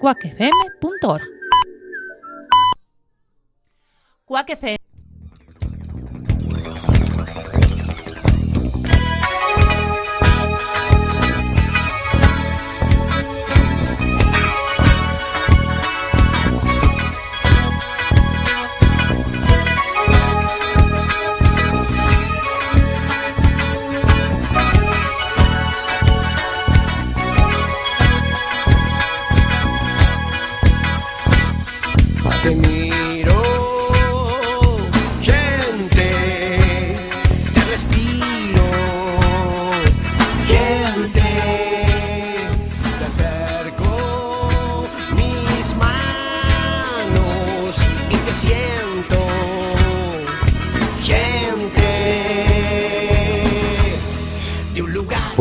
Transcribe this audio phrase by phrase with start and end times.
[0.00, 1.22] cuacfm.org.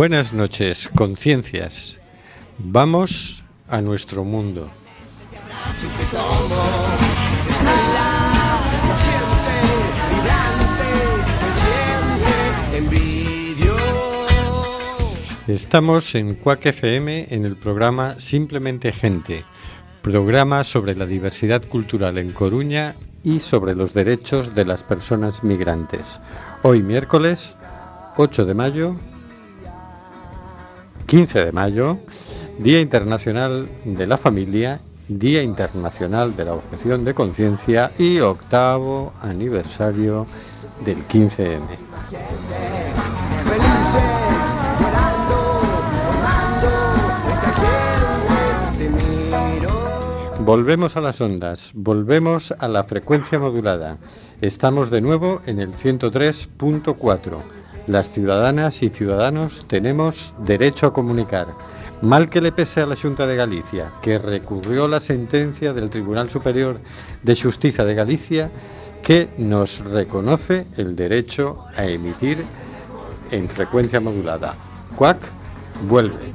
[0.09, 1.99] Buenas noches, conciencias.
[2.59, 4.70] Vamos a nuestro mundo.
[15.45, 19.43] Estamos en Cuac FM en el programa Simplemente Gente,
[20.01, 22.95] programa sobre la diversidad cultural en Coruña
[23.26, 26.21] y sobre los derechos de las personas migrantes.
[26.63, 27.57] Hoy miércoles
[28.15, 28.95] 8 de mayo
[31.08, 32.00] 15 de mayo,
[32.60, 40.28] Día Internacional de la Familia, Día Internacional de la Objeción de Conciencia y octavo aniversario
[40.84, 41.62] del 15M.
[50.40, 53.98] Volvemos a las ondas, volvemos a la frecuencia modulada.
[54.41, 57.57] Estamos de nuevo en el 103.4
[57.88, 61.48] las ciudadanas y ciudadanos tenemos derecho a comunicar.
[62.02, 66.29] Mal que le pese a la Junta de Galicia, que recurrió la sentencia del Tribunal
[66.29, 66.79] Superior
[67.24, 68.52] de Justicia de Galicia,
[69.02, 72.45] que nos reconoce el derecho a emitir
[73.31, 74.53] en frecuencia modulada.
[74.95, 75.17] Cuac
[75.88, 76.34] vuelve.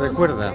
[0.00, 0.54] Recuerda,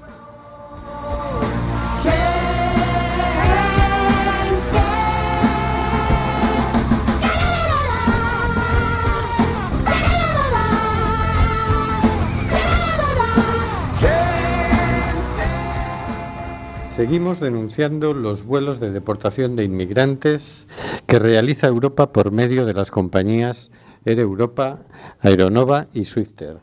[17.01, 20.67] Seguimos denunciando los vuelos de deportación de inmigrantes
[21.07, 23.71] que realiza Europa por medio de las compañías
[24.05, 24.83] Air Europa,
[25.19, 26.59] Aeronova y Swifter.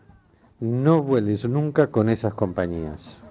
[0.61, 3.25] No vueles nunca con esas compañías.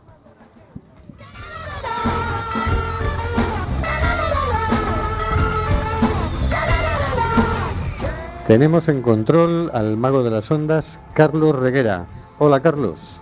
[8.47, 12.05] Tenemos en control al mago de las ondas, Carlos Reguera.
[12.37, 13.21] Hola, Carlos.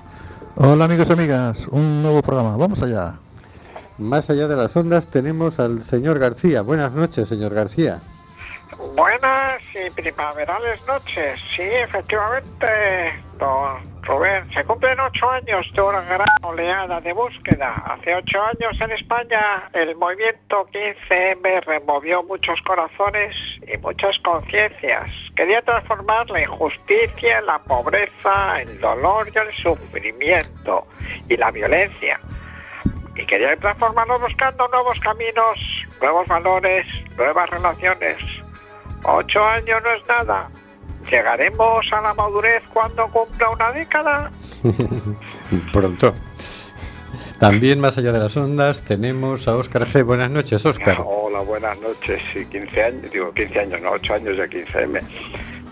[0.55, 1.67] Hola, amigos y amigas.
[1.67, 2.57] Un nuevo programa.
[2.57, 3.19] Vamos allá.
[3.97, 6.61] Más allá de las ondas tenemos al señor García.
[6.61, 7.99] Buenas noches, señor García.
[8.97, 11.39] Buenas y primaverales noches.
[11.55, 12.67] Sí, efectivamente,
[13.37, 14.51] don Rubén.
[14.53, 17.71] Se cumplen ocho años de una gran oleada de búsqueda.
[17.85, 23.33] Hace ocho años en España el movimiento 15M removió muchos corazones
[23.65, 25.09] y muchas conciencias.
[25.37, 30.85] Quería transformar la injusticia, la pobreza, el dolor y el sufrimiento
[31.29, 32.19] y la violencia
[33.15, 35.57] y quería transformarnos buscando nuevos caminos,
[36.01, 36.85] nuevos valores,
[37.17, 38.17] nuevas relaciones.
[39.03, 40.49] Ocho años no es nada.
[41.09, 44.31] ¿Llegaremos a la madurez cuando cumpla una década?
[45.71, 46.13] Pronto.
[47.39, 50.03] También más allá de las ondas tenemos a Óscar G.
[50.03, 50.97] Buenas noches, Óscar.
[51.05, 52.21] Hola, buenas noches.
[52.33, 55.01] Sí, 15 años, digo 15 años, no 8 años ya 15M.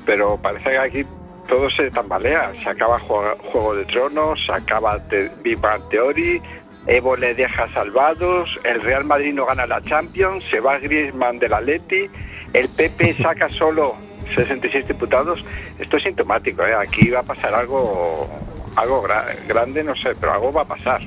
[0.05, 1.05] Pero parece que aquí
[1.47, 2.53] todo se tambalea.
[2.61, 4.99] Se acaba Juego de Tronos, se acaba
[5.41, 6.41] Big Bang Theory,
[6.87, 11.53] Evo le deja salvados, el Real Madrid no gana la Champions, se va Griezmann del
[11.53, 12.09] Atleti,
[12.51, 13.95] el PP saca solo
[14.35, 15.43] 66 diputados.
[15.79, 16.73] Esto es sintomático, ¿eh?
[16.75, 18.29] aquí va a pasar algo
[18.75, 19.03] algo
[19.47, 21.01] grande, no sé, pero algo va a pasar.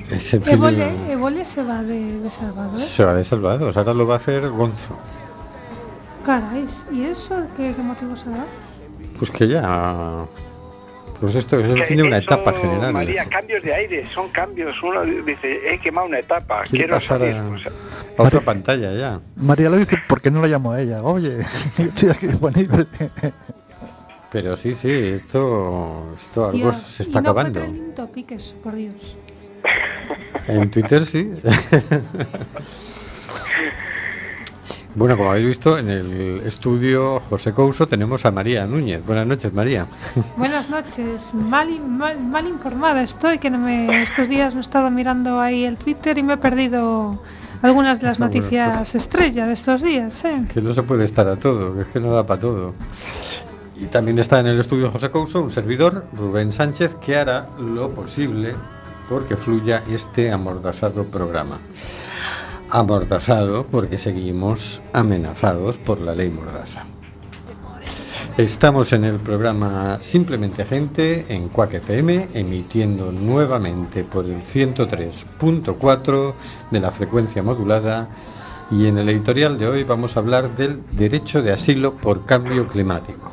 [1.09, 2.81] Evole, se va de, Salvados.
[2.81, 4.97] Se va de Salvados, ahora lo va a hacer Gonzo.
[6.25, 8.45] Caray, ¿y eso qué, qué motivo se da?
[9.17, 10.25] Pues que ya
[11.19, 12.93] Pues esto es el fin de una etapa general.
[12.93, 14.75] María, cambios de aire, son cambios.
[14.83, 17.35] Uno dice, he quemado una etapa, Quiere quiero pasar salir.
[17.35, 17.67] a, Pues,
[18.17, 19.19] a otra pantalla ya.
[19.35, 21.01] María lo dice porque no la llamo a ella.
[21.01, 21.37] Oye,
[21.77, 22.85] yo estoy aquí disponible.
[24.31, 27.93] Pero sí, sí, esto, esto algo Dios, se está y no fue acabando.
[27.95, 29.15] topic eso, por Dios.
[30.47, 31.31] En Twitter sí.
[34.97, 39.05] Bueno, como habéis visto, en el estudio José Couso tenemos a María Núñez.
[39.05, 39.85] Buenas noches, María.
[40.37, 41.35] Buenas noches.
[41.35, 45.65] Mal, mal, mal informada estoy, que no me, estos días no he estado mirando ahí
[45.65, 47.21] el Twitter y me he perdido
[47.61, 50.25] algunas de las bueno, noticias pues- estrella de estos días.
[50.25, 50.47] ¿eh?
[50.51, 52.73] Que no se puede estar a todo, que es que no da para todo.
[53.79, 57.91] Y también está en el estudio José Couso un servidor, Rubén Sánchez, que hará lo
[57.91, 58.55] posible
[59.07, 61.59] porque fluya este amordazado programa.
[62.69, 66.83] Amordazado porque seguimos amenazados por la ley Mordaza.
[68.37, 76.33] Estamos en el programa Simplemente Gente en Cuac FM, emitiendo nuevamente por el 103.4
[76.69, 78.09] de la frecuencia modulada.
[78.69, 82.67] Y en el editorial de hoy vamos a hablar del derecho de asilo por cambio
[82.67, 83.31] climático.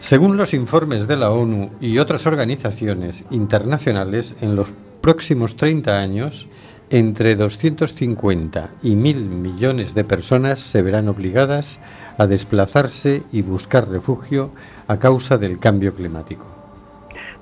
[0.00, 6.48] Según los informes de la ONU y otras organizaciones internacionales, en los próximos 30 años,
[6.92, 11.80] entre 250 y 1.000 millones de personas se verán obligadas
[12.18, 14.50] a desplazarse y buscar refugio
[14.88, 16.44] a causa del cambio climático.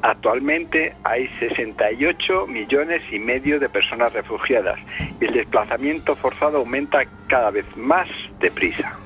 [0.03, 4.79] Actualmente hay 68 millones y medio de personas refugiadas
[5.21, 8.09] y el desplazamiento forzado aumenta cada vez más
[8.41, 8.97] deprisa.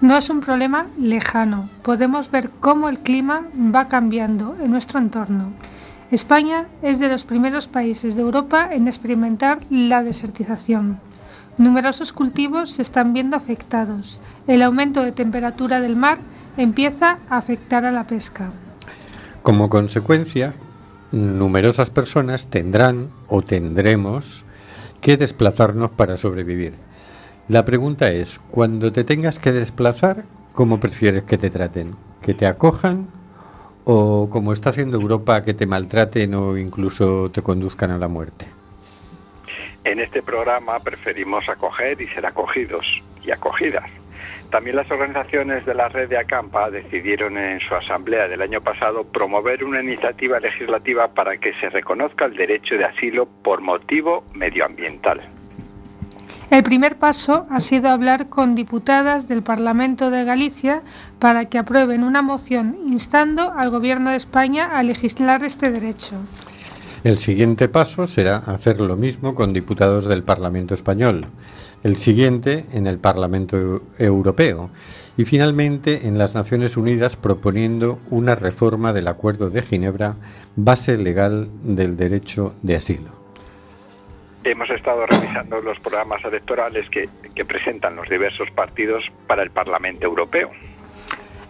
[0.00, 1.68] No es un problema lejano.
[1.82, 5.52] Podemos ver cómo el clima va cambiando en nuestro entorno.
[6.10, 11.00] España es de los primeros países de Europa en experimentar la desertización.
[11.56, 14.20] Numerosos cultivos se están viendo afectados.
[14.46, 16.18] El aumento de temperatura del mar
[16.56, 18.50] empieza a afectar a la pesca.
[19.42, 20.52] Como consecuencia,
[21.12, 24.44] numerosas personas tendrán o tendremos
[25.00, 26.74] que desplazarnos para sobrevivir.
[27.48, 30.24] La pregunta es, cuando te tengas que desplazar,
[30.54, 31.94] ¿cómo prefieres que te traten?
[32.22, 33.06] ¿Que te acojan
[33.84, 38.46] o como está haciendo Europa, que te maltraten o incluso te conduzcan a la muerte?
[39.84, 43.90] En este programa preferimos acoger y ser acogidos y acogidas.
[44.50, 49.04] También las organizaciones de la red de Acampa decidieron en su asamblea del año pasado
[49.04, 55.20] promover una iniciativa legislativa para que se reconozca el derecho de asilo por motivo medioambiental.
[56.50, 60.82] El primer paso ha sido hablar con diputadas del Parlamento de Galicia
[61.18, 66.16] para que aprueben una moción instando al Gobierno de España a legislar este derecho.
[67.02, 71.26] El siguiente paso será hacer lo mismo con diputados del Parlamento español,
[71.82, 74.70] el siguiente en el Parlamento Eu- Europeo
[75.16, 80.16] y finalmente en las Naciones Unidas proponiendo una reforma del Acuerdo de Ginebra,
[80.56, 83.23] base legal del derecho de asilo.
[84.44, 90.04] Hemos estado revisando los programas electorales que, que presentan los diversos partidos para el Parlamento
[90.04, 90.50] Europeo.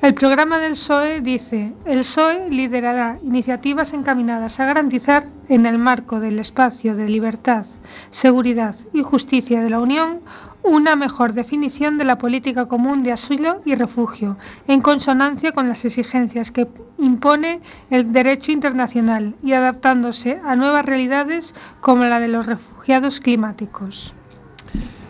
[0.02, 6.20] El programa del PSOE dice, el PSOE liderará iniciativas encaminadas a garantizar, en el marco
[6.20, 7.67] del espacio de libertad,
[8.11, 10.20] seguridad y justicia de la Unión,
[10.62, 15.85] una mejor definición de la política común de asilo y refugio, en consonancia con las
[15.85, 16.67] exigencias que
[16.99, 17.61] impone
[17.91, 24.14] el derecho internacional y adaptándose a nuevas realidades como la de los refugiados climáticos.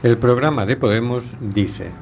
[0.03, 1.93] El programa de Podemos dice,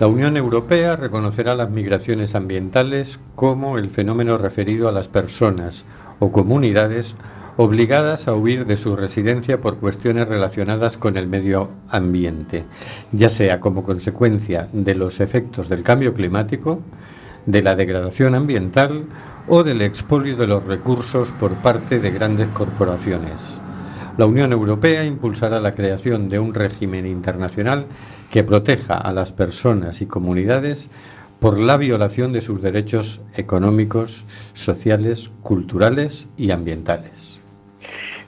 [0.00, 5.84] la Unión Europea reconocerá las migraciones ambientales como el fenómeno referido a las personas
[6.20, 7.16] o comunidades
[7.56, 12.64] obligadas a huir de su residencia por cuestiones relacionadas con el medio ambiente,
[13.10, 16.80] ya sea como consecuencia de los efectos del cambio climático,
[17.46, 19.06] de la degradación ambiental
[19.48, 23.58] o del expolio de los recursos por parte de grandes corporaciones.
[24.18, 27.86] La Unión Europea impulsará la creación de un régimen internacional
[28.32, 30.90] que proteja a las personas y comunidades
[31.38, 37.40] por la violación de sus derechos económicos, sociales, culturales y ambientales.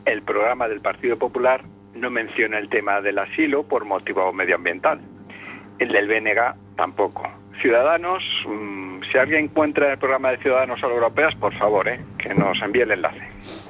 [0.04, 1.64] El programa del Partido Popular
[1.96, 5.00] no menciona el tema del asilo por motivo medioambiental.
[5.80, 7.28] El del BNG tampoco.
[7.60, 12.62] Ciudadanos, mmm, si alguien encuentra el programa de Ciudadanos Europeas, por favor, eh, que nos
[12.62, 13.69] envíe el enlace.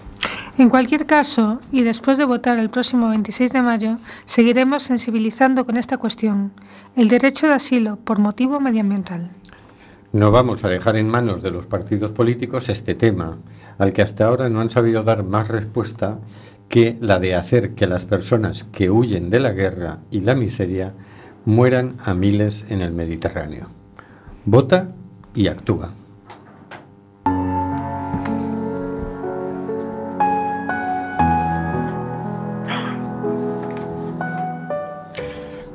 [0.61, 5.79] En cualquier caso, y después de votar el próximo 26 de mayo, seguiremos sensibilizando con
[5.79, 6.53] esta cuestión,
[6.97, 9.31] el derecho de asilo por motivo medioambiental.
[10.13, 13.39] No vamos a dejar en manos de los partidos políticos este tema,
[13.79, 16.19] al que hasta ahora no han sabido dar más respuesta
[16.69, 20.93] que la de hacer que las personas que huyen de la guerra y la miseria
[21.47, 23.69] mueran a miles en el Mediterráneo.
[24.45, 24.93] Vota
[25.35, 25.89] y actúa.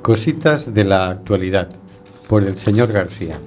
[0.06, 1.68] Cositas de la actualidad,
[2.30, 3.40] por el señor García.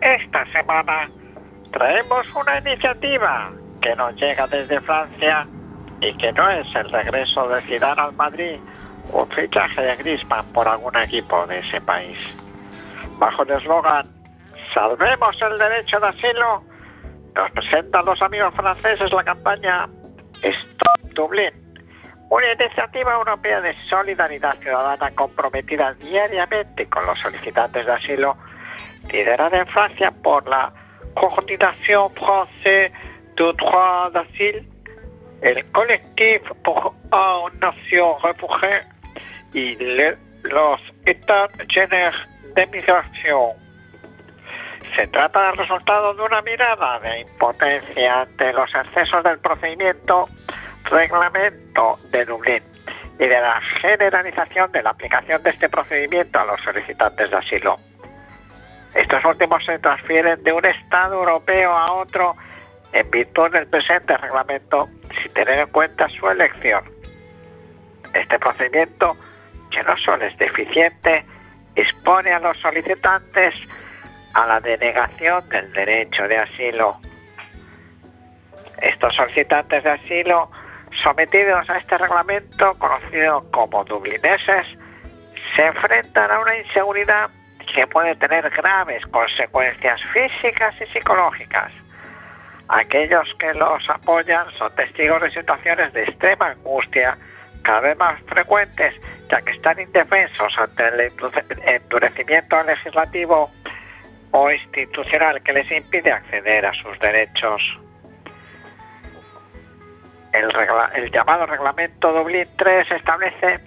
[0.00, 1.10] Esta semana
[1.72, 5.44] traemos una iniciativa que nos llega desde Francia
[6.00, 8.60] y que no es el regreso de Zidane al Madrid
[9.12, 12.45] o fichaje de Griezmann por algún equipo de ese país.
[13.18, 14.04] Bajo el eslogan
[14.76, 16.62] Salvemos el derecho de asilo,
[17.34, 19.88] nos presentan los amigos franceses la campaña
[20.42, 21.50] Stop Dublín,
[22.28, 28.36] una iniciativa europea de solidaridad ciudadana comprometida diariamente con los solicitantes de asilo,
[29.10, 30.70] liderada en Francia por la
[31.14, 32.92] Coordination Française
[33.36, 34.68] du Droit d'Asile,
[35.40, 38.82] el Collectif pour une Nation Refugiée
[39.54, 39.74] y
[40.42, 43.50] los États généraux de migración.
[44.96, 50.26] Se trata del resultado de una mirada de impotencia ante los excesos del procedimiento
[50.84, 52.62] reglamento de Dublín
[53.18, 57.76] y de la generalización de la aplicación de este procedimiento a los solicitantes de asilo.
[58.94, 62.36] Estos últimos se transfieren de un Estado europeo a otro
[62.92, 64.88] en virtud del presente reglamento
[65.20, 66.84] sin tener en cuenta su elección.
[68.14, 69.14] Este procedimiento,
[69.70, 71.26] que no solo es deficiente,
[71.76, 73.54] expone a los solicitantes
[74.34, 76.98] a la denegación del derecho de asilo.
[78.82, 80.50] Estos solicitantes de asilo
[81.02, 84.66] sometidos a este reglamento, conocido como dublineses,
[85.54, 87.30] se enfrentan a una inseguridad
[87.74, 91.72] que puede tener graves consecuencias físicas y psicológicas.
[92.68, 97.16] Aquellos que los apoyan son testigos de situaciones de extrema angustia,
[97.66, 98.94] cada vez más frecuentes,
[99.28, 103.50] ya que están indefensos ante el endu- endurecimiento legislativo
[104.30, 107.60] o institucional que les impide acceder a sus derechos.
[110.32, 113.58] El, llamado reglamento Dublín 3 establece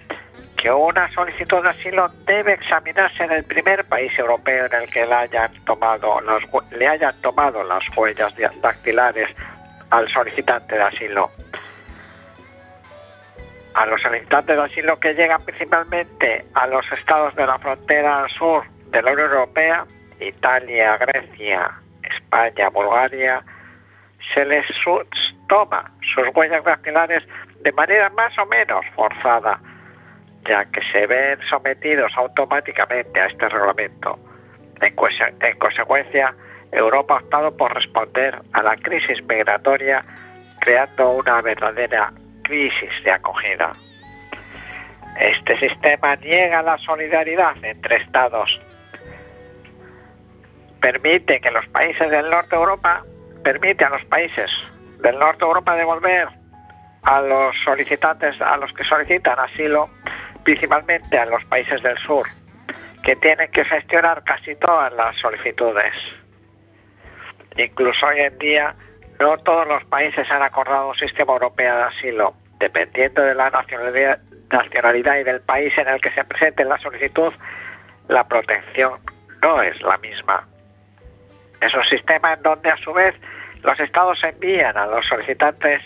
[0.56, 5.04] que una solicitud de asilo debe examinarse en el primer país europeo en el que
[5.04, 9.28] le hayan tomado, hue- le hayan tomado las huellas dactilares
[9.90, 11.30] al solicitante de asilo.
[13.74, 18.64] A los solicitantes de asilo que llegan principalmente a los estados de la frontera sur
[18.90, 19.86] de la Unión Europea,
[20.20, 21.70] Italia, Grecia,
[22.02, 23.42] España, Bulgaria,
[24.34, 24.66] se les
[25.48, 27.22] toma sus huellas dactilares
[27.60, 29.60] de manera más o menos forzada,
[30.48, 34.18] ya que se ven sometidos automáticamente a este reglamento.
[34.80, 34.94] En,
[35.40, 36.34] en consecuencia,
[36.72, 40.04] Europa ha optado por responder a la crisis migratoria
[40.60, 42.12] creando una verdadera
[42.50, 43.72] crisis de acogida.
[45.20, 48.60] Este sistema niega la solidaridad entre Estados.
[50.80, 53.04] Permite que los países del norte de Europa,
[53.44, 54.50] permite a los países
[54.98, 56.28] del norte de Europa devolver
[57.04, 59.88] a los solicitantes, a los que solicitan asilo,
[60.42, 62.26] principalmente a los países del sur,
[63.04, 65.94] que tienen que gestionar casi todas las solicitudes.
[67.56, 68.74] Incluso hoy en día
[69.20, 72.34] no todos los países han acordado un sistema europeo de asilo.
[72.58, 74.18] Dependiendo de la nacionalidad,
[75.16, 77.32] y del país en el que se presente la solicitud,
[78.08, 78.98] la protección
[79.42, 80.46] no es la misma.
[81.60, 83.14] Es un sistema en donde a su vez
[83.62, 85.82] los estados envían a los solicitantes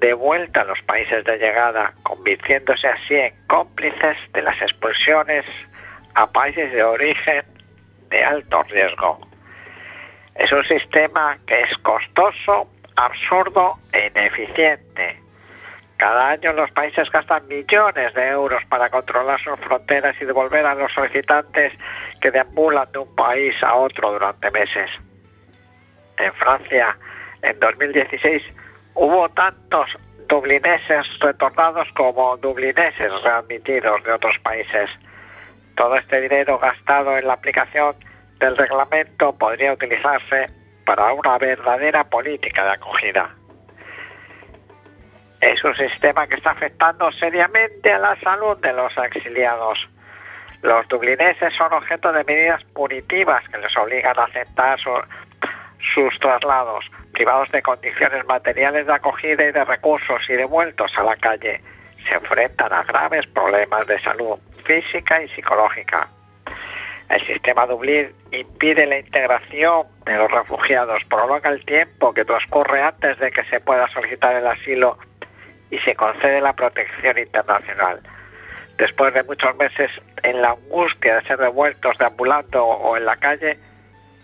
[0.00, 5.44] de vuelta a los países de llegada, convirtiéndose así en cómplices de las expulsiones
[6.14, 7.44] a países de origen
[8.10, 9.33] de alto riesgo.
[10.34, 15.20] Es un sistema que es costoso, absurdo e ineficiente.
[15.96, 20.74] Cada año los países gastan millones de euros para controlar sus fronteras y devolver a
[20.74, 21.72] los solicitantes
[22.20, 24.90] que deambulan de un país a otro durante meses.
[26.18, 26.96] En Francia,
[27.42, 28.42] en 2016,
[28.94, 29.96] hubo tantos
[30.28, 34.90] dublineses retornados como dublineses readmitidos de otros países.
[35.76, 37.94] Todo este dinero gastado en la aplicación
[38.38, 40.50] del reglamento podría utilizarse
[40.84, 43.30] para una verdadera política de acogida.
[45.40, 49.88] Es un sistema que está afectando seriamente a la salud de los exiliados.
[50.62, 55.02] Los dublineses son objeto de medidas punitivas que les obligan a aceptar su-
[55.94, 61.16] sus traslados, privados de condiciones materiales de acogida y de recursos y devueltos a la
[61.16, 61.60] calle.
[62.08, 66.08] Se enfrentan a graves problemas de salud física y psicológica.
[67.14, 73.16] El sistema Dublín impide la integración de los refugiados, prolonga el tiempo que transcurre antes
[73.20, 74.98] de que se pueda solicitar el asilo
[75.70, 78.00] y se concede la protección internacional.
[78.78, 79.92] después de muchos meses
[80.24, 83.60] en la búsqueda de ser devueltos deambulando o en la calle,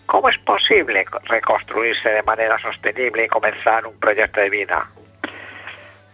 [0.06, 4.90] ¿cómo es posible reconstruirse de manera sostenible y comenzar un proyecto de vida?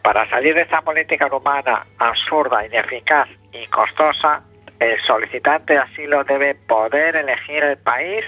[0.02, 4.42] Para salir de esta política humana absurda, ineficaz y costosa,
[4.80, 8.24] el solicitante de asilo debe poder elegir el país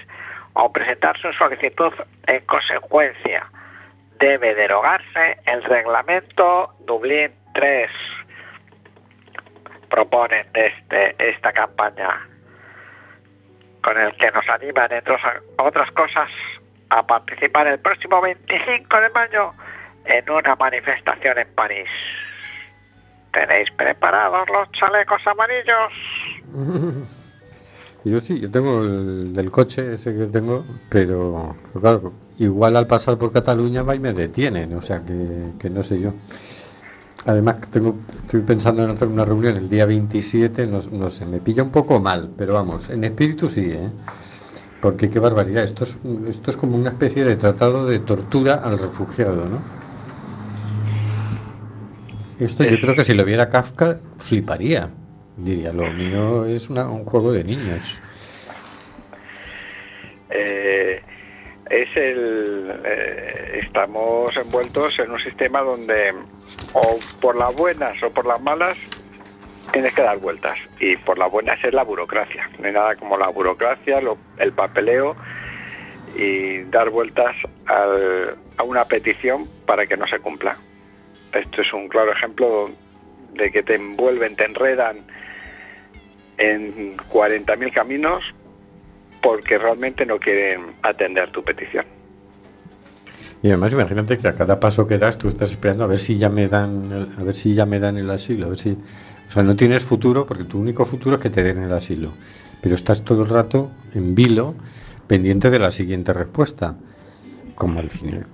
[0.55, 1.93] o presentar su solicitud
[2.27, 3.47] en consecuencia.
[4.19, 7.91] Debe derogarse el reglamento Dublín 3.
[9.91, 12.27] Proponen desde esta campaña
[13.83, 15.17] con el que nos animan, entre
[15.57, 16.29] otras cosas,
[16.91, 19.55] a participar el próximo 25 de mayo
[20.05, 21.89] en una manifestación en París.
[23.33, 25.93] ¿Tenéis preparados los chalecos amarillos?
[28.05, 33.19] Yo sí, yo tengo el del coche ese que tengo, pero claro, igual al pasar
[33.19, 36.15] por Cataluña va y me detienen, o sea que, no sé yo.
[37.27, 41.41] Además, tengo, estoy pensando en hacer una reunión el día 27, no, no, sé, me
[41.41, 43.91] pilla un poco mal, pero vamos, en espíritu sí, ¿eh?
[44.81, 48.79] Porque qué barbaridad, esto es, esto es como una especie de tratado de tortura al
[48.79, 49.59] refugiado, ¿no?
[52.41, 54.91] Esto yo creo que si lo viera Kafka, fliparía.
[55.37, 58.01] Diría, lo mío es un juego de niños.
[60.31, 61.01] Eh,
[61.71, 66.15] es el eh, estamos envueltos en un sistema donde
[66.75, 68.79] o por las buenas o por las malas
[69.73, 73.17] tienes que dar vueltas y por las buenas es la burocracia no hay nada como
[73.19, 74.01] la burocracia
[74.39, 75.17] el papeleo
[76.17, 80.59] y dar vueltas a una petición para que no se cumpla
[81.33, 82.71] esto es un claro ejemplo
[83.35, 84.99] de que te envuelven te enredan
[86.39, 88.25] en 40.000 caminos
[89.23, 91.85] porque realmente no quieren atender tu petición.
[93.43, 96.19] Y además imagínate que a cada paso que das tú estás esperando a ver si
[96.19, 98.71] ya me dan el, a ver si ya me dan el asilo, a ver si
[98.71, 102.13] o sea, no tienes futuro porque tu único futuro es que te den el asilo,
[102.61, 104.55] pero estás todo el rato en vilo
[105.07, 106.77] pendiente de la siguiente respuesta.
[107.59, 108.25] Como al final,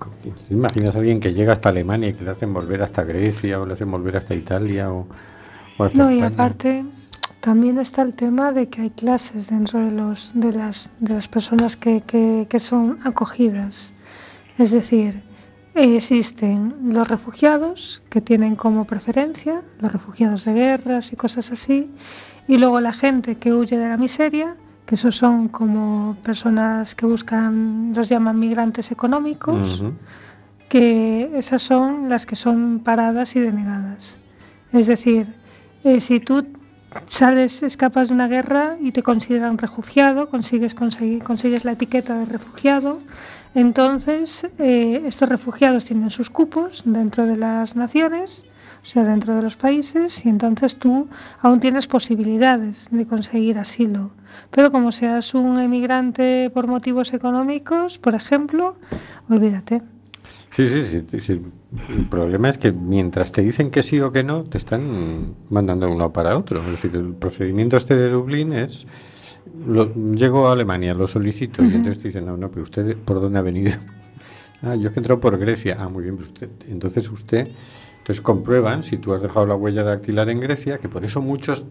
[0.51, 3.65] imaginas a alguien que llega hasta Alemania y que le hacen volver hasta Grecia o
[3.65, 5.07] le hacen volver hasta Italia o,
[5.79, 6.85] hasta No, y aparte
[7.39, 11.27] también está el tema de que hay clases dentro de, los, de, las, de las
[11.27, 13.93] personas que, que, son acogidas.
[14.59, 15.23] Es decir,
[15.73, 21.89] existen los refugiados que tienen como preferencia, los refugiados de guerras y cosas así,
[22.47, 27.05] y luego la gente que huye de la miseria, que esos son como personas que
[27.05, 29.83] buscan, los llaman migrantes económicos,
[30.69, 34.19] que esas son las que son paradas y denegadas.
[34.71, 35.27] Es decir,
[35.83, 36.45] eh, si tú
[37.07, 42.99] sales, escapas de una guerra y te consideran refugiado, consigues, consigues la etiqueta de refugiado.
[43.53, 48.45] Entonces, eh, estos refugiados tienen sus cupos dentro de las naciones,
[48.87, 51.07] sea, dentro de los países, y entonces tú
[51.41, 54.11] aún tienes posibilidades de conseguir asilo.
[54.51, 58.75] Pero como seas un emigrante por motivos económicos, por ejemplo,
[59.29, 59.81] olvídate.
[60.51, 60.83] Sí, sí,
[61.19, 61.41] sí,
[61.89, 65.89] El problema es que mientras te dicen que sí o que no, te están mandando
[65.89, 66.61] uno para otro.
[66.61, 68.87] Es decir, el procedimiento este de Dublín es...
[69.67, 73.19] Lo, llego a Alemania, lo solicito y entonces te dicen, no, no, pero usted, ¿por
[73.21, 73.71] dónde ha venido?
[74.63, 75.75] ah, yo es que he entrado por Grecia.
[75.79, 77.49] Ah, muy bien, pues usted, entonces usted...
[78.05, 81.65] Entonces comprueban si tú has dejado la huella dactilar en Grecia, que por eso muchos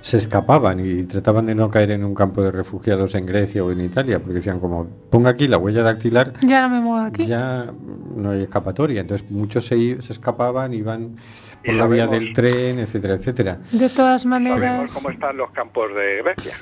[0.00, 3.72] se escapaban y trataban de no caer en un campo de refugiados en Grecia o
[3.72, 7.26] en Italia, porque decían como, ponga aquí la huella dactilar, ya no me muevo aquí.
[7.26, 7.62] Ya
[8.14, 9.00] no hay escapatoria.
[9.00, 11.16] Entonces muchos se, se escapaban, iban
[11.64, 13.58] por la vía del tren, etcétera, etcétera.
[13.72, 14.94] De todas maneras...
[14.94, 16.58] cómo están los campos de Grecia,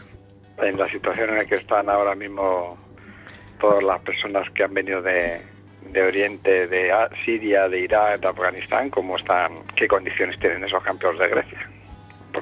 [0.62, 2.78] en la situación en la que están ahora mismo
[3.61, 5.42] todas las personas que han venido de,
[5.92, 6.90] de Oriente, de
[7.24, 11.68] Siria, de Irak, de Afganistán, cómo están, qué condiciones tienen esos campos de Grecia.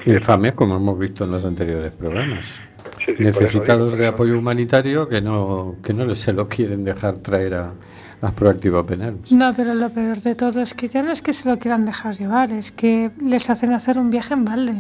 [0.04, 2.60] Infames, como hemos visto en los anteriores programas.
[3.18, 7.72] Necesitados de apoyo humanitario que no, que no se lo quieren dejar traer a,
[8.20, 9.18] a Proactiva Penal.
[9.30, 11.84] No, pero lo peor de todo es que ya no es que se lo quieran
[11.84, 14.74] dejar llevar, es que les hacen hacer un viaje en balde.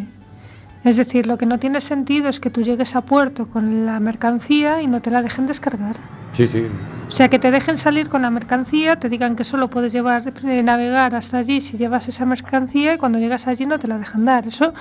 [0.84, 3.98] Es decir, lo que no tiene sentido es que tú llegues a puerto con la
[4.00, 5.96] mercancía y no te la dejen descargar.
[6.32, 6.66] Sí, sí.
[7.08, 10.32] O sea, que te dejen salir con la mercancía, te digan que solo puedes llevar,
[10.44, 13.98] eh, navegar hasta allí si llevas esa mercancía y cuando llegas allí no te la
[13.98, 14.46] dejan dar.
[14.46, 14.74] Eso,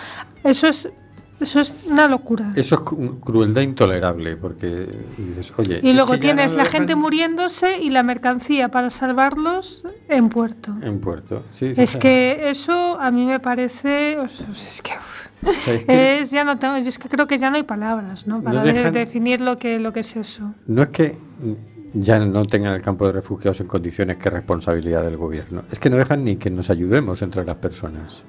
[0.44, 0.90] eso es
[1.40, 2.52] eso es una locura.
[2.56, 2.82] Eso es
[3.22, 4.88] crueldad intolerable, porque
[5.58, 5.80] oye.
[5.84, 10.76] Y luego tienes la gente muriéndose y la mercancía para salvarlos en puerto.
[10.82, 11.74] En puerto, sí.
[11.78, 14.18] Es que eso a mí me parece.
[14.24, 14.94] es que.
[15.88, 18.42] es, ya no tengo, es que creo que ya no hay palabras, ¿no?
[18.42, 20.54] Para definir lo que, lo que es eso.
[20.66, 21.16] No es que
[21.94, 25.64] ya no tengan el campo de refugiados en condiciones que es responsabilidad del gobierno.
[25.72, 28.24] Es que no dejan ni que nos ayudemos entre las personas.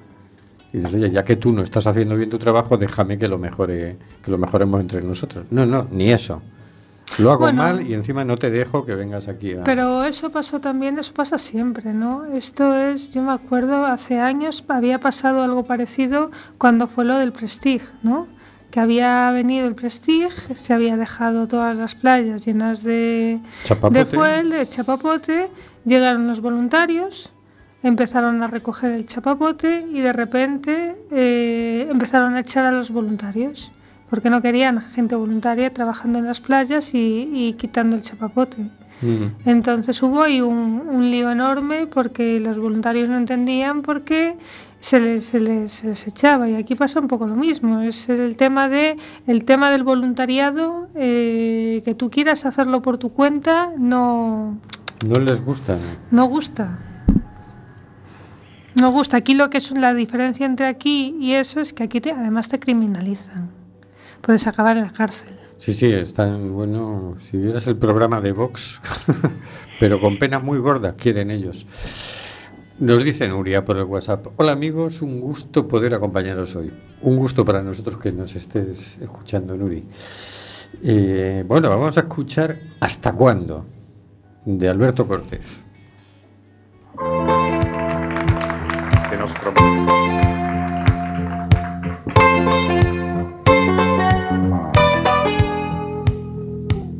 [0.71, 3.37] Y dices, oye, ya que tú no estás haciendo bien tu trabajo, déjame que lo
[3.37, 5.45] mejore, que lo mejoremos entre nosotros.
[5.49, 6.41] No, no, ni eso.
[7.17, 7.63] Lo hago Bueno.
[7.63, 9.63] mal y encima no te dejo que vengas aquí a...
[9.63, 12.25] Pero eso pasó también, eso pasa siempre, ¿no?
[12.35, 16.29] Esto es, yo me acuerdo, hace años había pasado algo parecido
[16.59, 18.27] cuando fue lo del Prestige, ¿no?
[18.69, 23.97] Que había venido el Prestige, se había dejado todas las playas llenas de, Chapapote.
[23.97, 25.47] de fuel, de chapapote,
[25.85, 27.33] llegaron los voluntarios,
[27.83, 33.71] empezaron a recoger el chapapote y de repente eh, empezaron a echar a los voluntarios,
[34.09, 38.63] porque no querían gente voluntaria trabajando en las playas y, y quitando el chapapote.
[39.01, 39.47] Mm.
[39.49, 44.35] Entonces hubo ahí un, un lío enorme porque los voluntarios no entendían por qué
[44.81, 48.09] se les, se, les, se les echaba y aquí pasa un poco lo mismo es
[48.09, 53.71] el tema de el tema del voluntariado eh, que tú quieras hacerlo por tu cuenta
[53.77, 54.57] no
[55.05, 55.77] No les gusta.
[56.11, 56.79] no gusta
[58.79, 62.01] no gusta aquí lo que es la diferencia entre aquí y eso es que aquí
[62.01, 63.49] te- además te criminalizan
[64.21, 68.79] puedes acabar en la cárcel Sí, sí, están, bueno, si vieras el programa de Vox,
[69.79, 71.67] pero con penas muy gordas quieren ellos.
[72.79, 76.71] Nos dice Nuria por el WhatsApp, hola amigos, un gusto poder acompañaros hoy.
[77.01, 79.83] Un gusto para nosotros que nos estés escuchando, Nuri.
[80.81, 83.65] Eh, bueno, vamos a escuchar ¿Hasta cuándo?
[84.45, 85.67] de Alberto Cortés.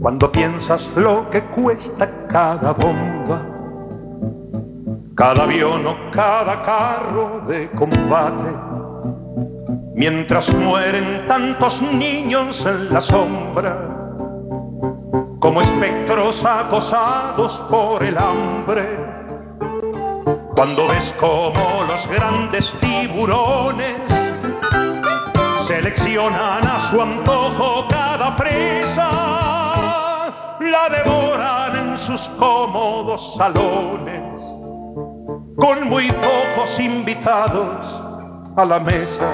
[0.01, 3.41] Cuando piensas lo que cuesta cada bomba,
[5.15, 8.53] cada avión o cada carro de combate,
[9.95, 13.77] mientras mueren tantos niños en la sombra,
[15.39, 19.18] como espectros acosados por el hambre
[20.59, 23.95] cuando ves como los grandes tiburones
[25.65, 29.07] seleccionan a su antojo cada presa,
[30.59, 34.21] la devoran en sus cómodos salones,
[35.55, 37.97] con muy pocos invitados
[38.57, 39.31] a la mesa.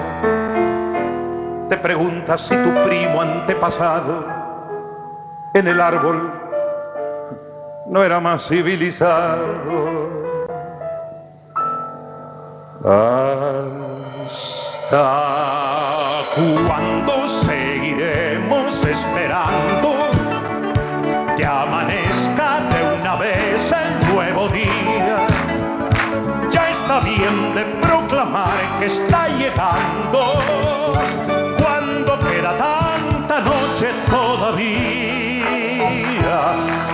[1.69, 4.27] Te preguntas si tu primo antepasado
[5.55, 6.31] en el árbol
[7.89, 10.34] no era más civilizado.
[12.87, 13.81] ¿Hasta
[16.67, 20.11] cuándo seguiremos esperando
[21.35, 25.25] que amanezca de una vez el nuevo día?
[26.51, 30.43] Ya está bien de proclamar que está llegando
[31.57, 35.55] cuando queda tanta noche todavía.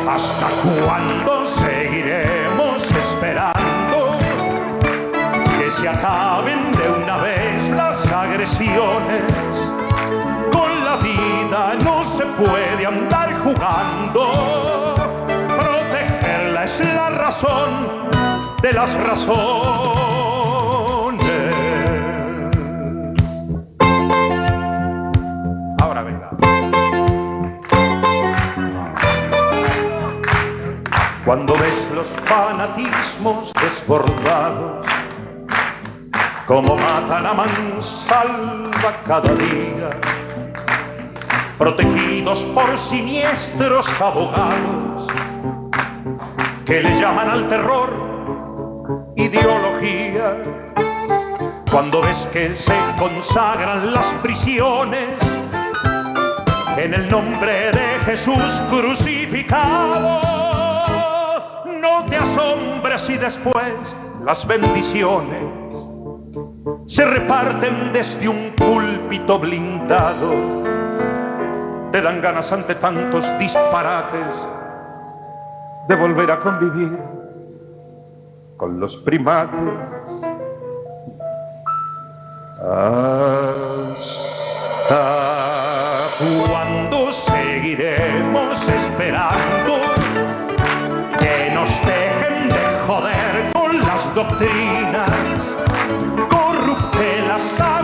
[0.10, 0.48] ¿Hasta
[0.86, 3.81] cuándo seguiremos esperando?
[5.72, 9.24] Se acaben de una vez las agresiones.
[10.52, 15.26] Con la vida no se puede andar jugando.
[15.28, 17.70] Protegerla es la razón
[18.62, 19.32] de las razones.
[25.80, 26.30] Ahora venga.
[31.24, 34.86] Cuando ves los fanatismos desbordados
[36.52, 39.90] como matan a mansalva cada día,
[41.58, 45.08] protegidos por siniestros abogados
[46.66, 47.90] que le llaman al terror
[49.16, 50.44] ideología.
[51.72, 55.08] Cuando ves que se consagran las prisiones
[56.76, 60.20] en el nombre de Jesús crucificado,
[61.80, 65.71] no te asombres si después las bendiciones
[66.92, 70.62] se reparten desde un púlpito blindado.
[71.90, 74.36] Te dan ganas ante tantos disparates
[75.88, 77.00] de volver a convivir
[78.58, 79.58] con los primates.
[82.60, 82.98] ¿Hasta
[86.52, 89.80] cuándo seguiremos esperando
[91.20, 95.52] que nos dejen de joder con las doctrinas?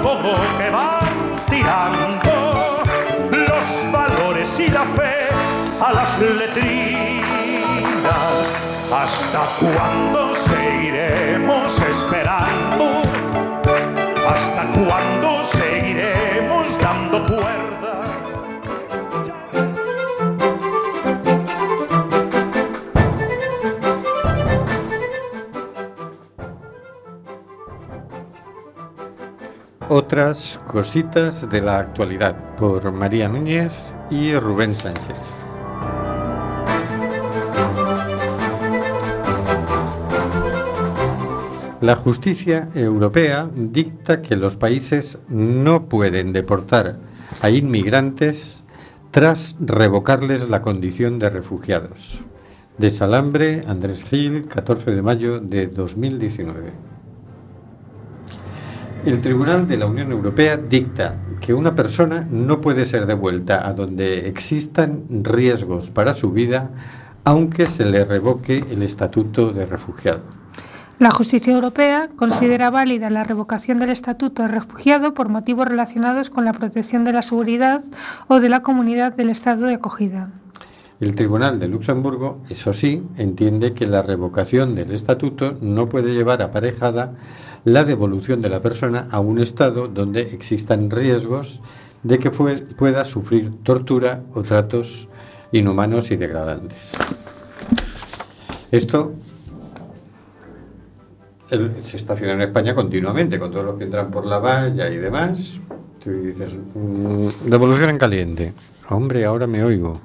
[0.03, 2.83] Gogo que van tirando
[3.31, 5.29] los valores y la fe
[5.81, 7.23] a las letrinas.
[8.93, 13.01] ¿Hasta cuándo seguiremos esperando?
[14.27, 17.87] ¿Hasta cuándo seguiremos dando cuerda?
[29.89, 35.19] Otras cositas de la actualidad por María Núñez y Rubén Sánchez.
[41.80, 46.97] La justicia europea dicta que los países no pueden deportar
[47.41, 48.63] a inmigrantes
[49.12, 52.26] tras revocarles la condición de refugiados.
[52.78, 56.87] De Salambre, Andrés Gil, 14 de mayo de 2019.
[59.05, 63.73] El Tribunal de la Unión Europea dicta que una persona no puede ser devuelta a
[63.73, 66.71] donde existan riesgos para su vida
[67.23, 70.21] aunque se le revoque el estatuto de refugiado.
[70.97, 76.45] La justicia europea considera válida la revocación del estatuto de refugiado por motivos relacionados con
[76.45, 77.81] la protección de la seguridad
[78.29, 80.31] o de la comunidad del estado de acogida.
[80.99, 86.41] El Tribunal de Luxemburgo, eso sí, entiende que la revocación del estatuto no puede llevar
[86.41, 87.13] aparejada
[87.67, 91.62] la devolución de la persona a un estado donde existan riesgos
[92.01, 95.10] de que pueda sufrir tortura o tratos
[95.51, 96.93] inhumanos y degradantes.
[98.71, 99.12] Esto
[101.82, 105.60] se estaciona en España continuamente, con todos los que entran por la valla y demás.
[106.01, 108.53] Tú dices, mm, devolución en caliente.
[108.88, 109.99] Hombre, ahora me oigo.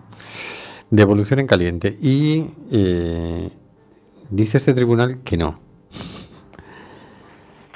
[0.90, 1.96] Devolución en caliente.
[2.02, 3.50] Y eh,
[4.30, 5.71] dice este tribunal que no.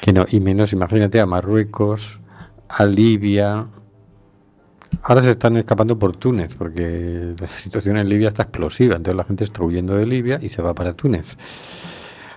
[0.06, 2.20] Y menos, imagínate, a Marruecos,
[2.68, 3.66] a Libia.
[5.02, 8.96] Ahora se están escapando por Túnez, porque la situación en Libia está explosiva.
[8.96, 11.36] Entonces la gente está huyendo de Libia y se va para Túnez.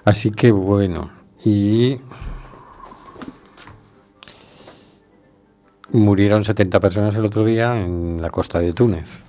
[0.03, 1.11] Así que bueno,
[1.45, 1.99] y
[5.91, 9.21] murieron 70 personas el otro día en la costa de Túnez.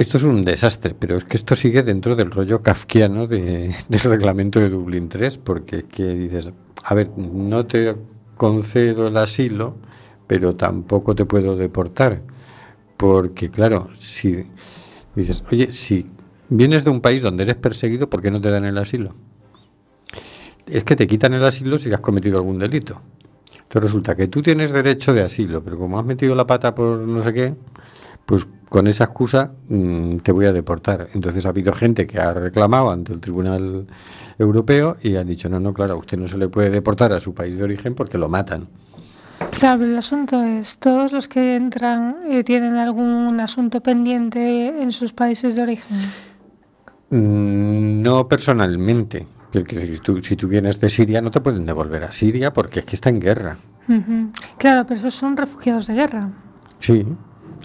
[0.00, 4.00] Esto es un desastre, pero es que esto sigue dentro del rollo kafkiano de, del
[4.00, 6.50] reglamento de Dublín 3, porque que dices,
[6.82, 7.94] a ver, no te
[8.34, 9.76] concedo el asilo,
[10.26, 12.22] pero tampoco te puedo deportar,
[12.96, 14.46] porque claro, si
[15.14, 16.06] dices, oye, si
[16.48, 19.12] vienes de un país donde eres perseguido, ¿por qué no te dan el asilo?
[20.66, 22.98] es que te quitan el asilo si has cometido algún delito.
[23.52, 27.00] Entonces resulta que tú tienes derecho de asilo, pero como has metido la pata por
[27.00, 27.54] no sé qué,
[28.26, 31.08] pues con esa excusa mm, te voy a deportar.
[31.14, 33.86] Entonces ha habido gente que ha reclamado ante el Tribunal
[34.38, 37.20] Europeo y han dicho, no, no, claro, a usted no se le puede deportar a
[37.20, 38.68] su país de origen porque lo matan.
[39.58, 45.12] Claro, el asunto es, todos los que entran eh, tienen algún asunto pendiente en sus
[45.12, 45.98] países de origen.
[47.10, 52.12] Mm, no personalmente, si tú, si tú vienes de Siria no te pueden devolver a
[52.12, 53.56] Siria porque es que está en guerra.
[54.58, 56.30] Claro, pero esos son refugiados de guerra.
[56.78, 57.04] Sí.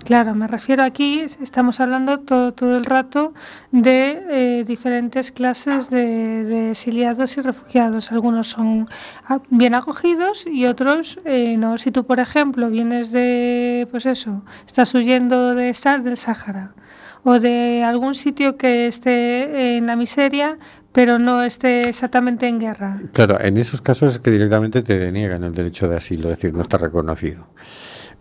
[0.06, 3.34] Claro, me refiero aquí, estamos hablando todo, todo el rato
[3.72, 8.12] de eh, diferentes clases de, exiliados y refugiados.
[8.12, 8.88] Algunos son
[9.28, 11.80] ah, bien acogidos y otros eh, no.
[11.80, 16.76] Si tú, por ejemplo, vienes de, pues eso, estás huyendo de, del Sáhara
[17.24, 20.60] o de algún sitio que esté en la miseria,
[20.92, 23.02] pero no esté exactamente en guerra.
[23.12, 26.54] Claro, en esos casos es que directamente te deniegan el derecho de asilo, es decir,
[26.54, 27.48] no está reconocido.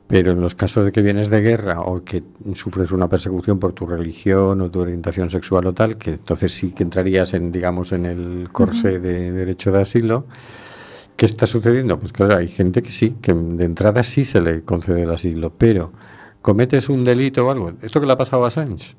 [0.07, 3.73] Pero en los casos de que vienes de guerra o que sufres una persecución por
[3.73, 7.93] tu religión o tu orientación sexual o tal, que entonces sí que entrarías en, digamos,
[7.93, 10.27] en el corsé de derecho de asilo.
[11.17, 11.99] ¿Qué está sucediendo?
[11.99, 15.53] Pues claro, hay gente que sí, que de entrada sí se le concede el asilo,
[15.57, 15.93] pero
[16.43, 18.97] cometes un delito o algo, esto que le ha pasado a Sánchez,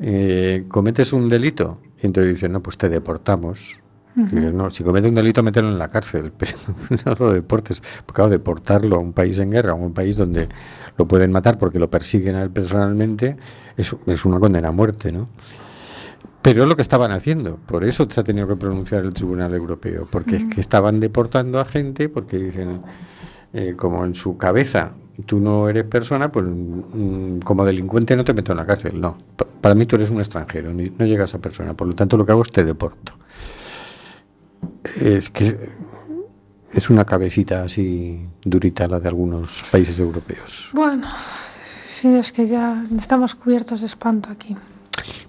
[0.00, 3.80] eh, cometes un delito, y entonces dicen, no, pues te deportamos.
[4.16, 6.52] No, si comete un delito, mételo en la cárcel, pero
[7.04, 7.82] no lo deportes.
[8.04, 10.48] Porque claro, deportarlo a un país en guerra, a un país donde
[10.96, 13.36] lo pueden matar porque lo persiguen a él personalmente,
[13.76, 15.28] es, es una condena a muerte, ¿no?
[16.40, 19.52] Pero es lo que estaban haciendo, por eso se ha tenido que pronunciar el Tribunal
[19.52, 22.82] Europeo, porque es que estaban deportando a gente, porque dicen,
[23.52, 24.92] eh, como en su cabeza
[25.24, 29.00] tú no eres persona, pues mm, como delincuente no te meto en la cárcel.
[29.00, 29.16] No,
[29.60, 31.74] para mí tú eres un extranjero, no llegas a persona.
[31.74, 33.14] Por lo tanto, lo que hago es te deporto.
[35.00, 35.70] Es que
[36.72, 40.70] es una cabecita así durita la de algunos países europeos.
[40.72, 41.08] Bueno,
[41.88, 44.56] sí, es que ya estamos cubiertos de espanto aquí.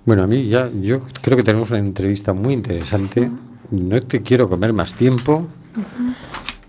[0.06, 3.30] Bueno, a mí ya, yo creo que tenemos una entrevista muy interesante.
[3.72, 5.48] No te quiero comer más tiempo.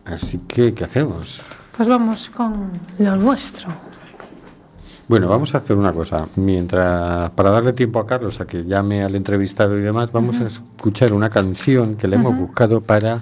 [0.04, 1.42] Así que, ¿qué hacemos?
[1.76, 3.70] Pues vamos con lo nuestro.
[5.08, 6.26] Bueno, vamos a hacer una cosa.
[6.36, 10.44] Mientras, para darle tiempo a Carlos a que llame al entrevistado y demás, vamos a
[10.44, 13.18] escuchar una canción que le hemos buscado para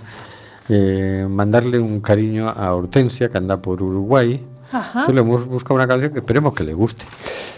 [0.68, 4.44] eh, mandarle un cariño a Hortensia, que anda por Uruguay.
[4.72, 7.04] Entonces le hemos buscado una canción que esperemos que le guste.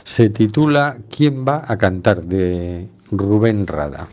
[0.05, 2.23] Se titula ¿Quién va a cantar?
[2.23, 4.09] de Rubén Rada,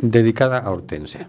[0.00, 1.28] dedicada a Hortensia.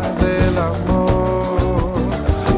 [0.00, 1.92] del amor?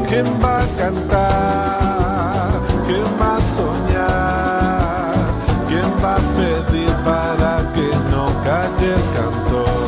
[0.07, 2.51] ¿Quién va a cantar?
[2.87, 5.15] ¿Quién va a soñar?
[5.67, 9.84] ¿Quién va a pedir para que no calle el cantor?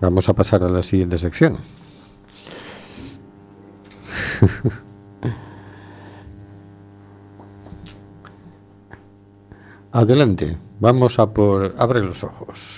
[0.00, 1.58] Vamos a pasar a la siguiente sección.
[9.92, 12.75] Adelante, vamos a por Abre los ojos.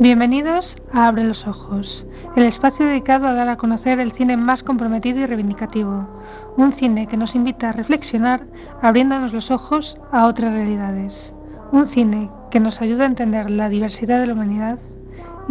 [0.00, 4.62] Bienvenidos a Abre los Ojos, el espacio dedicado a dar a conocer el cine más
[4.62, 6.08] comprometido y reivindicativo.
[6.56, 8.46] Un cine que nos invita a reflexionar
[8.80, 11.34] abriéndonos los ojos a otras realidades.
[11.70, 14.80] Un cine que nos ayuda a entender la diversidad de la humanidad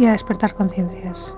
[0.00, 1.36] y a despertar conciencias.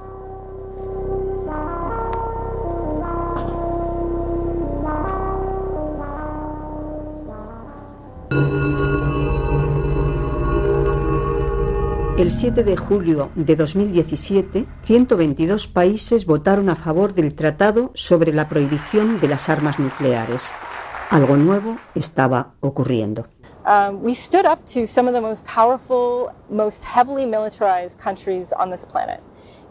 [12.22, 18.48] El 7 de julio de 2017, 122 países votaron a favor del Tratado sobre la
[18.48, 20.52] prohibición de las armas nucleares.
[21.10, 23.26] Algo nuevo estaba ocurriendo.
[23.66, 28.70] Um, we stood up to some of the most powerful, most heavily militarized countries on
[28.70, 29.18] this planet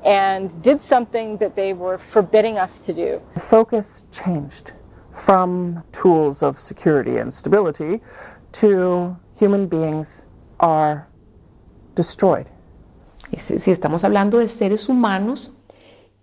[0.03, 3.21] and did something that they were forbidding us to do.
[3.33, 4.73] The focus changed
[5.13, 8.01] from tools of security and stability
[8.59, 10.25] to human beings
[10.59, 11.07] are
[11.95, 12.45] destroyed.
[13.37, 15.53] Si si estamos hablando de seres humanos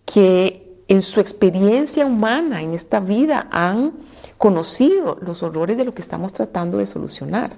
[0.04, 3.92] que en su experiencia humana en esta vida han
[4.38, 7.50] conocido los horrores de lo que estamos tratando de solucionar.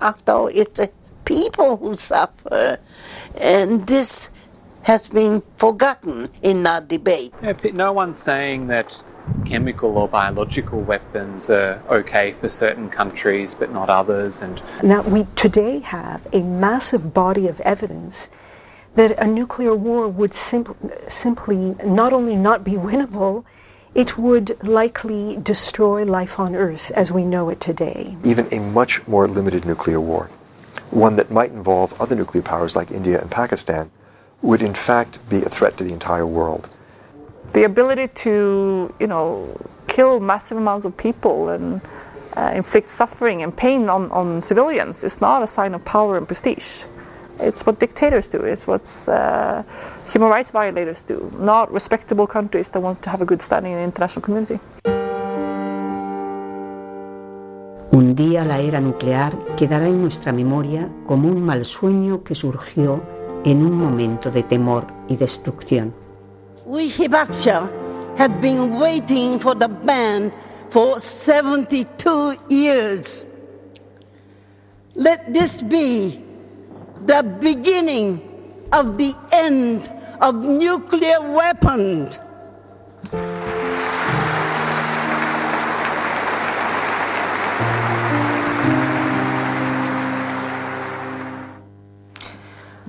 [0.00, 0.90] Although it's the
[1.24, 2.78] people who suffer,
[3.40, 4.30] and this
[4.84, 7.32] has been forgotten in our debate.
[7.72, 9.02] No one's saying that
[9.44, 15.26] chemical or biological weapons are okay for certain countries but not others and Now, we
[15.36, 18.30] today have a massive body of evidence
[18.94, 20.76] that a nuclear war would simp-
[21.08, 23.44] simply not only not be winnable,
[23.94, 28.16] it would likely destroy life on Earth as we know it today.
[28.24, 30.28] even a much more limited nuclear war,
[30.90, 33.90] one that might involve other nuclear powers like India and Pakistan,
[34.42, 36.68] would in fact be a threat to the entire world.
[37.52, 41.80] The ability to, you know, kill massive amounts of people and
[42.36, 46.26] uh, inflict suffering and pain on, on civilians is not a sign of power and
[46.26, 46.84] prestige.
[47.40, 48.44] It's what dictators do.
[48.44, 49.62] It's what uh,
[50.12, 51.32] human rights violators do.
[51.38, 54.58] Not respectable countries that want to have a good standing in the international community.
[57.92, 63.00] Un día la era nuclear quedará en nuestra memoria como un mal sueño que surgió
[63.44, 66.05] en un momento de temor y destrucción.
[66.66, 70.32] We Hibakusha had been waiting for the ban
[70.68, 73.24] for 72 years.
[74.96, 76.20] Let this be
[77.04, 78.20] the beginning
[78.72, 79.88] of the end
[80.20, 82.18] of nuclear weapons.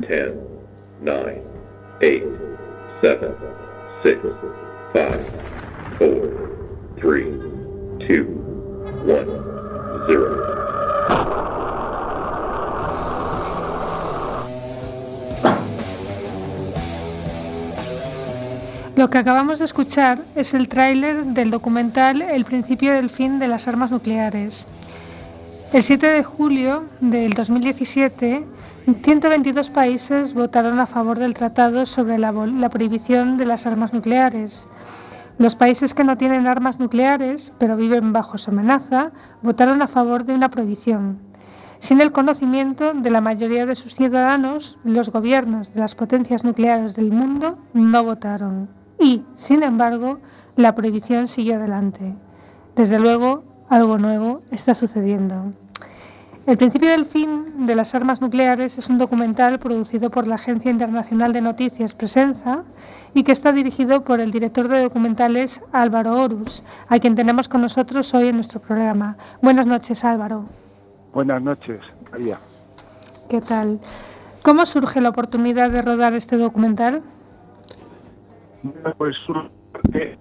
[0.02, 0.42] Ten,
[1.00, 1.44] nine,
[2.02, 2.24] eight,
[3.02, 3.36] seven,
[4.02, 4.20] six,
[4.94, 5.26] five,
[5.98, 6.30] four,
[6.98, 7.26] three,
[8.00, 8.26] two,
[9.06, 9.28] one,
[10.06, 10.58] zero.
[18.96, 23.48] Lo que acabamos de escuchar es el tráiler del documental El principio del fin de
[23.48, 24.66] las armas nucleares.
[25.72, 28.44] El 7 de julio del 2017,
[28.88, 32.32] 122 países votaron a favor del tratado sobre la,
[32.70, 34.70] prohibición de las armas nucleares.
[35.38, 39.12] Los países que no tienen armas nucleares, pero viven bajo su amenaza,
[39.42, 41.20] votaron a favor de una prohibición.
[41.80, 46.96] Sin el conocimiento de la mayoría de sus ciudadanos, los gobiernos de las potencias nucleares
[46.96, 48.70] del mundo no votaron.
[49.02, 50.20] Y, sin embargo,
[50.56, 52.16] la prohibición siguió adelante.
[52.74, 55.52] Desde luego, algo nuevo está sucediendo.
[56.48, 60.72] El principio del fin de las armas nucleares es un documental producido por la Agencia
[60.72, 62.64] Internacional de Noticias Presenza
[63.14, 67.60] y que está dirigido por el director de documentales Álvaro Horus, a quien tenemos con
[67.60, 69.18] nosotros hoy en nuestro programa.
[69.42, 70.46] Buenas noches, Álvaro.
[71.14, 71.82] Buenas noches,
[72.14, 72.38] María.
[73.30, 73.82] ¿Qué tal?
[74.42, 77.02] ¿Cómo surge la oportunidad de rodar este documental?
[78.98, 79.18] Pues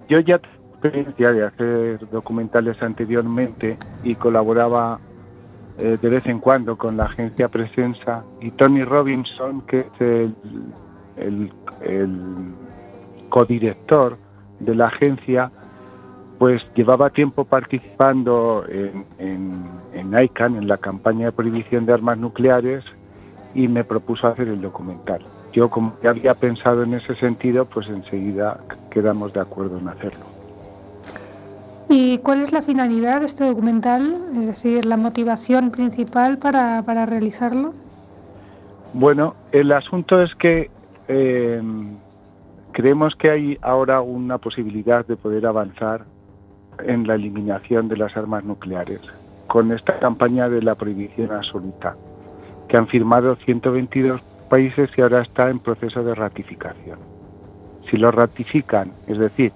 [0.09, 4.99] yo ya tengo experiencia de hacer documentales anteriormente y colaboraba
[5.79, 10.35] eh, de vez en cuando con la agencia Presenza y Tony Robinson, que es el,
[11.83, 12.55] el-
[13.29, 14.16] codirector
[14.61, 15.51] de la agencia,
[16.39, 19.62] pues llevaba tiempo participando en, en,
[19.93, 22.85] en ICANN, en la campaña de prohibición de armas nucleares,
[23.55, 25.22] y me propuso hacer el documental.
[25.53, 28.61] Yo, como ya había pensado en ese sentido, pues enseguida
[28.91, 30.36] quedamos de acuerdo en hacerlo.
[31.89, 34.16] ¿Y cuál es la finalidad de este documental?
[34.37, 37.72] Es decir, la motivación principal para, para realizarlo.
[38.93, 40.70] Bueno, el asunto es que
[41.09, 41.62] eh,
[42.72, 46.05] creemos que hay ahora una posibilidad de poder avanzar
[46.84, 49.01] en la eliminación de las armas nucleares
[49.47, 51.97] con esta campaña de la prohibición absoluta
[52.68, 54.20] que han firmado 122
[54.51, 56.99] países y ahora está en proceso de ratificación.
[57.89, 59.53] Si lo ratifican, es decir,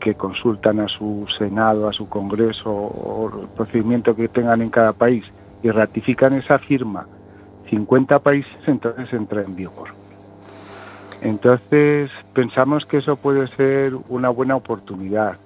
[0.00, 4.92] que consultan a su Senado, a su Congreso o el procedimiento que tengan en cada
[4.92, 5.30] país
[5.62, 7.06] y ratifican esa firma
[7.68, 9.88] 50 países, entonces entra en vigor.
[11.22, 15.36] Entonces pensamos que eso puede ser una buena oportunidad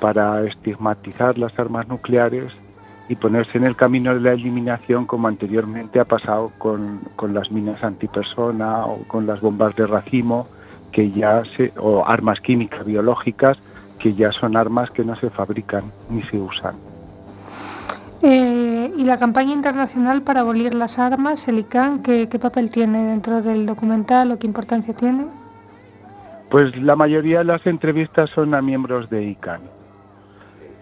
[0.00, 2.52] para estigmatizar las armas nucleares
[3.08, 7.52] y ponerse en el camino de la eliminación como anteriormente ha pasado con, con las
[7.52, 10.46] minas antipersona o con las bombas de racimo
[10.92, 13.58] que ya se, o armas químicas biológicas
[14.02, 16.74] que ya son armas que no se fabrican ni se usan.
[18.20, 23.04] Eh, ¿Y la campaña internacional para abolir las armas, el ICANN, ¿qué, qué papel tiene
[23.04, 25.26] dentro del documental o qué importancia tiene?
[26.50, 29.62] Pues la mayoría de las entrevistas son a miembros de ICANN.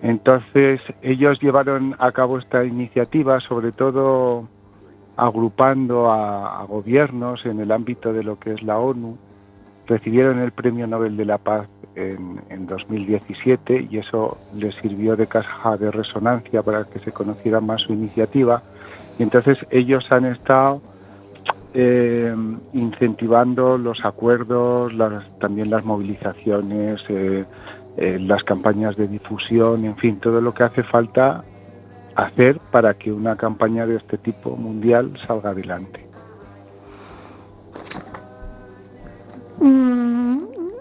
[0.03, 4.49] Entonces ellos llevaron a cabo esta iniciativa sobre todo
[5.17, 9.19] agrupando a, a gobiernos en el ámbito de lo que es la ONU.
[9.87, 15.27] Recibieron el Premio Nobel de la Paz en, en 2017 y eso les sirvió de
[15.27, 18.63] caja de resonancia para que se conociera más su iniciativa.
[19.19, 20.81] Y entonces ellos han estado
[21.75, 22.35] eh,
[22.73, 27.45] incentivando los acuerdos, las- también las movilizaciones, eh,
[27.97, 31.45] eh, las campañas de difusión, en fin, todo lo que hace falta
[32.17, 36.05] hacer para que una campaña de este tipo mundial salga adelante.
[39.61, 40.39] Mm,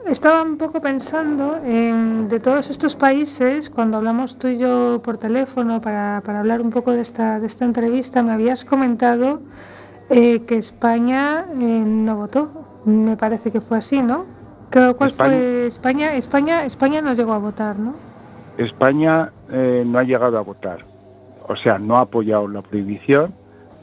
[0.09, 5.17] estaba un poco pensando en de todos estos países, cuando hablamos tú y yo por
[5.17, 9.41] teléfono para, para hablar un poco de esta, de esta entrevista, me habías comentado
[10.09, 12.49] eh, que España eh, no votó.
[12.85, 14.25] Me parece que fue así, ¿no?
[14.71, 16.15] ¿Qué- ¿Cuál España- fue España?
[16.15, 16.65] España?
[16.65, 17.93] España no llegó a votar, ¿no?
[18.57, 20.79] España eh, no ha llegado a votar,
[21.47, 23.33] o sea, no ha apoyado la prohibición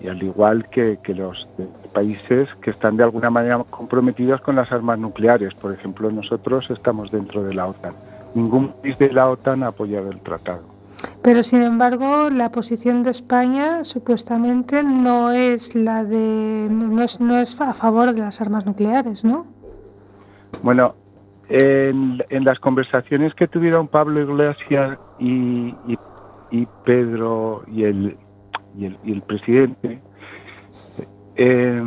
[0.06, 1.48] y al igual que, que los
[1.92, 5.54] países que están de alguna manera comprometidos con las armas nucleares.
[5.54, 7.92] Por ejemplo, nosotros estamos dentro de la OTAN.
[8.36, 10.62] Ningún país de la OTAN ha apoyado el tratado.
[11.22, 17.36] Pero sin embargo, la posición de España supuestamente no es la de no es, no
[17.36, 19.44] es a favor de las armas nucleares, ¿no?
[20.62, 20.94] Bueno,
[21.48, 25.98] en, en las conversaciones que tuvieron Pablo Iglesias y, y-
[26.52, 28.16] y Pedro y el,
[28.76, 30.00] y el, y el presidente,
[31.36, 31.82] eh,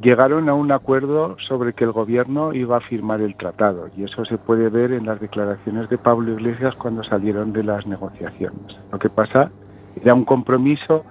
[0.00, 4.24] llegaron a un acuerdo sobre que el gobierno iba a firmar el tratado y eso
[4.24, 8.78] se puede ver en las declaraciones de Pablo Iglesias cuando salieron de las negociaciones.
[8.90, 9.50] Lo que pasa
[10.02, 11.04] era un compromiso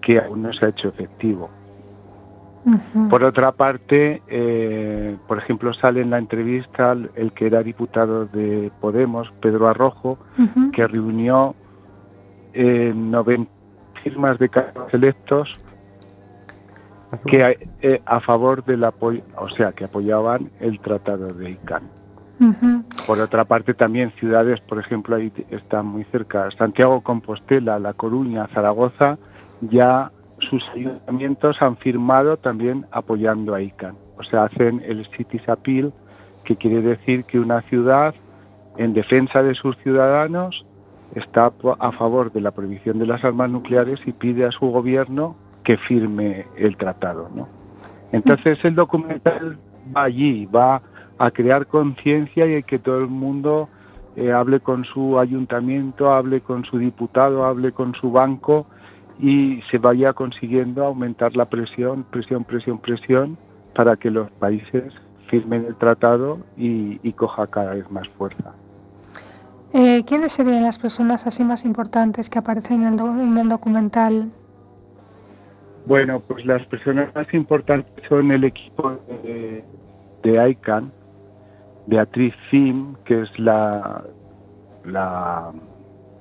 [0.00, 1.50] que aún no se ha hecho efectivo.
[3.08, 8.72] Por otra parte, eh, por ejemplo, sale en la entrevista el, que era diputado de
[8.80, 10.18] Podemos, Pedro Arrojo,
[10.72, 11.54] que reunió
[12.54, 13.55] eh, 90
[14.06, 15.54] firmas de cargos electos
[17.26, 22.84] que eh, a favor del apoyo, o sea, que apoyaban el tratado de ICANN.
[23.06, 28.46] Por otra parte, también ciudades, por ejemplo, ahí están muy cerca, Santiago Compostela, La Coruña,
[28.46, 29.18] Zaragoza,
[29.60, 33.96] ya sus ayuntamientos han firmado también apoyando a ICANN.
[34.18, 35.92] O sea, hacen el Cities Appeal,
[36.44, 38.14] que quiere decir que una ciudad,
[38.76, 40.65] en defensa de sus ciudadanos,
[41.14, 45.36] está a favor de la prohibición de las armas nucleares y pide a su gobierno
[45.64, 47.30] que firme el tratado.
[47.34, 47.48] ¿no?
[48.12, 49.58] Entonces el documental
[49.94, 50.82] va allí, va
[51.18, 53.68] a crear conciencia y que todo el mundo
[54.16, 58.66] eh, hable con su ayuntamiento, hable con su diputado, hable con su banco
[59.18, 63.38] y se vaya consiguiendo aumentar la presión, presión, presión, presión
[63.74, 64.92] para que los países
[65.26, 68.52] firmen el tratado y, y coja cada vez más fuerza.
[69.72, 74.30] Eh, ¿Quiénes serían las personas así más importantes que aparecen en el, en el documental?
[75.86, 79.62] Bueno, pues las personas más importantes son el equipo de,
[80.22, 80.90] de ICANN,
[81.86, 84.02] Beatriz Fim, que es la,
[84.84, 85.52] la,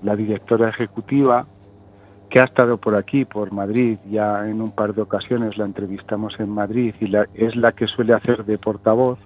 [0.04, 1.48] la directora ejecutiva,
[2.30, 6.39] que ha estado por aquí, por Madrid, ya en un par de ocasiones la entrevistamos
[6.39, 9.18] en Madrid y la- es la que suele hacer de portavoz.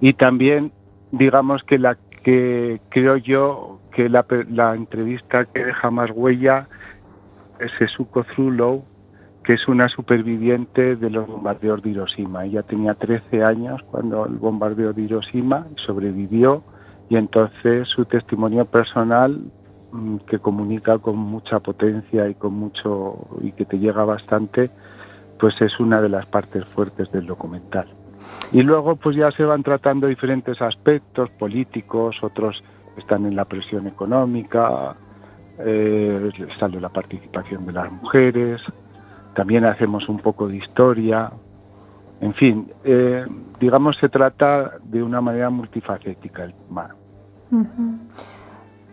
[0.00, 0.72] Y también,
[1.12, 6.66] digamos que la que creo yo que la, la entrevista que deja más huella
[7.58, 8.84] es Sesuko Zulow,
[9.44, 12.44] que es una superviviente de los bombardeos de Hiroshima.
[12.44, 16.62] Ella tenía 13 años cuando el bombardeo de Hiroshima sobrevivió
[17.08, 19.38] y entonces su testimonio personal
[19.92, 24.70] mm, que comunica con mucha potencia y con mucho y que te llega bastante,
[25.38, 27.88] pues es una de las partes fuertes del documental.
[28.52, 32.62] Y luego pues ya se van tratando diferentes aspectos políticos, otros
[32.96, 34.94] están en la presión económica,
[35.58, 38.62] eh, sale la participación de las mujeres,
[39.34, 41.30] también hacemos un poco de historia,
[42.20, 43.24] en fin, eh,
[43.58, 46.94] digamos se trata de una manera multifacética el tema.
[47.50, 47.98] Ujú.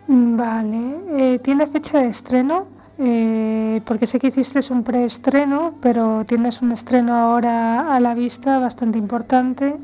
[0.08, 1.34] Mm, Vale.
[1.34, 2.66] Eh, ¿Tiene fecha de estreno?
[2.98, 8.58] Eh, porque sé que hiciste un preestreno, pero tienes un estreno ahora a la vista
[8.58, 9.76] bastante importante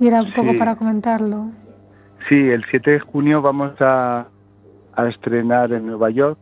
[0.00, 1.50] y era un poco para comentarlo.
[2.28, 4.28] Sí, el 7 de junio vamos a,
[4.94, 6.38] a estrenar en Nueva York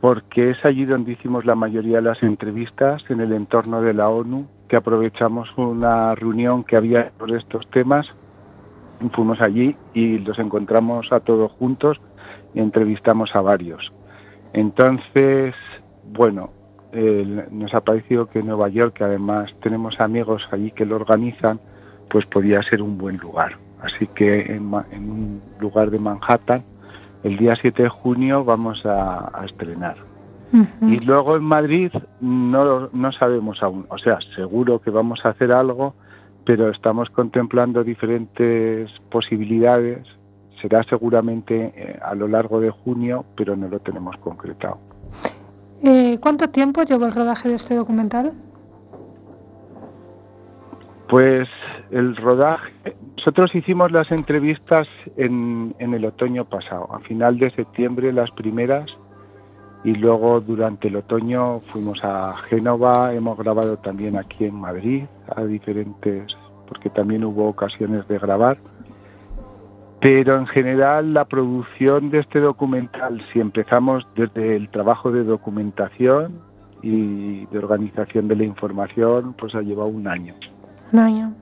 [0.00, 4.08] porque es allí donde hicimos la mayoría de las entrevistas en el entorno de la
[4.08, 8.12] ONU, que aprovechamos una reunión que había sobre estos temas.
[9.12, 12.00] Fuimos allí y los encontramos a todos juntos
[12.54, 13.92] y entrevistamos a varios.
[14.52, 15.54] Entonces,
[16.12, 16.50] bueno,
[16.92, 21.60] el- nos ha parecido que Nueva York, que además tenemos amigos allí que lo organizan,
[22.08, 23.58] pues podía ser un buen lugar.
[23.82, 26.64] Así que en, en un lugar de Manhattan,
[27.22, 29.96] el día 7 de junio vamos a, a estrenar.
[30.82, 35.52] Y luego en Madrid no, no sabemos aún, o sea, seguro que vamos a hacer
[35.52, 35.94] algo,
[36.44, 40.06] pero estamos contemplando diferentes posibilidades.
[40.60, 44.78] Será seguramente eh, a lo largo de junio, pero no lo tenemos concretado.
[45.82, 48.32] Eh, ¿Cuánto tiempo llevó el rodaje de este documental?
[51.08, 51.48] Pues
[51.90, 52.72] el rodaje,
[53.16, 54.86] nosotros hicimos las entrevistas
[55.16, 58.96] en, en el otoño pasado, a final de septiembre las primeras
[59.84, 65.04] y luego durante el otoño fuimos a Génova, hemos grabado también aquí en Madrid
[65.34, 66.36] a diferentes,
[66.66, 68.56] porque también hubo ocasiones de grabar.
[70.00, 76.32] Pero en general la producción de este documental, si empezamos desde el trabajo de documentación
[76.82, 80.34] y de organización de la información, pues ha llevado un año.
[80.92, 81.34] Un año.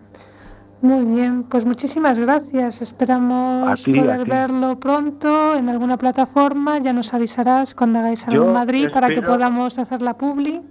[0.80, 2.80] Muy bien, pues muchísimas gracias.
[2.80, 6.78] Esperamos ti, poder verlo pronto en alguna plataforma.
[6.78, 10.62] Ya nos avisarás cuando hagáis algo en Madrid para que podamos hacer la publi.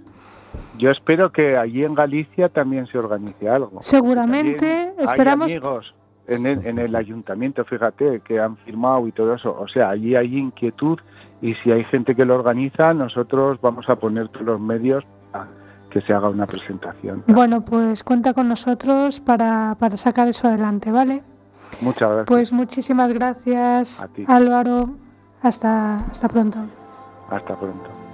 [0.78, 3.78] Yo espero que allí en Galicia también se organice algo.
[3.80, 5.50] Seguramente, Hay esperamos.
[5.52, 5.95] amigos
[6.28, 9.56] en el, en el ayuntamiento, fíjate, que han firmado y todo eso.
[9.58, 10.98] O sea, allí hay inquietud
[11.40, 15.48] y si hay gente que lo organiza, nosotros vamos a poner todos los medios para
[15.90, 17.22] que se haga una presentación.
[17.26, 21.22] Bueno, pues cuenta con nosotros para, para sacar eso adelante, ¿vale?
[21.80, 22.26] Muchas gracias.
[22.26, 24.24] Pues muchísimas gracias, A ti.
[24.26, 24.90] Álvaro.
[25.42, 26.58] Hasta, hasta pronto.
[27.30, 28.05] Hasta pronto.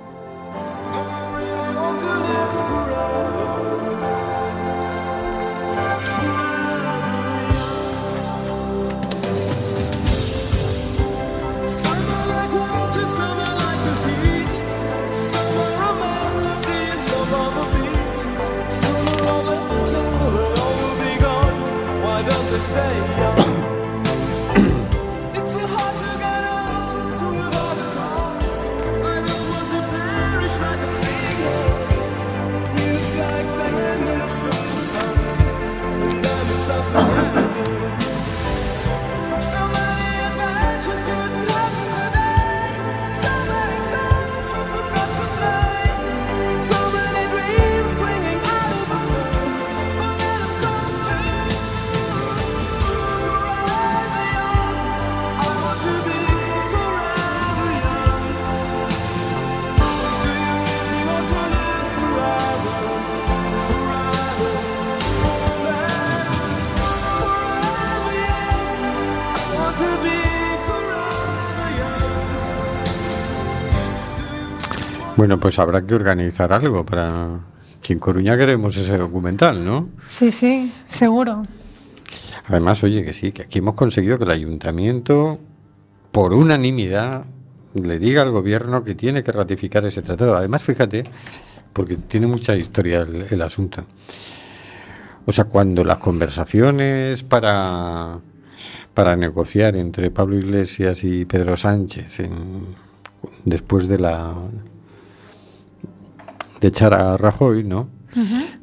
[75.23, 77.39] Bueno, pues habrá que organizar algo para
[77.81, 79.89] que en Coruña queremos ese documental, ¿no?
[80.05, 81.45] Sí, sí, seguro.
[82.49, 85.39] Además, oye, que sí, que aquí hemos conseguido que el ayuntamiento,
[86.11, 87.25] por unanimidad,
[87.75, 90.37] le diga al gobierno que tiene que ratificar ese tratado.
[90.37, 91.05] Además, fíjate,
[91.73, 93.85] porque tiene mucha historia el, el asunto.
[95.25, 98.19] O sea, cuando las conversaciones para,
[98.93, 102.75] para negociar entre Pablo Iglesias y Pedro Sánchez en-
[103.45, 104.35] después de la
[106.63, 107.89] de echar a Rajoy, ¿no?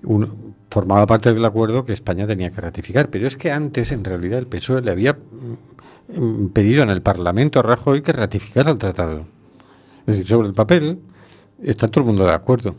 [0.04, 3.10] Uno- formaba parte del acuerdo que España tenía que ratificar.
[3.10, 5.14] Pero es que antes, en realidad, el PSOE le había
[6.16, 9.26] mm, pedido en el Parlamento a Rajoy que ratificara el tratado.
[10.02, 11.00] Es decir, sobre el papel
[11.62, 12.76] está todo el mundo de acuerdo.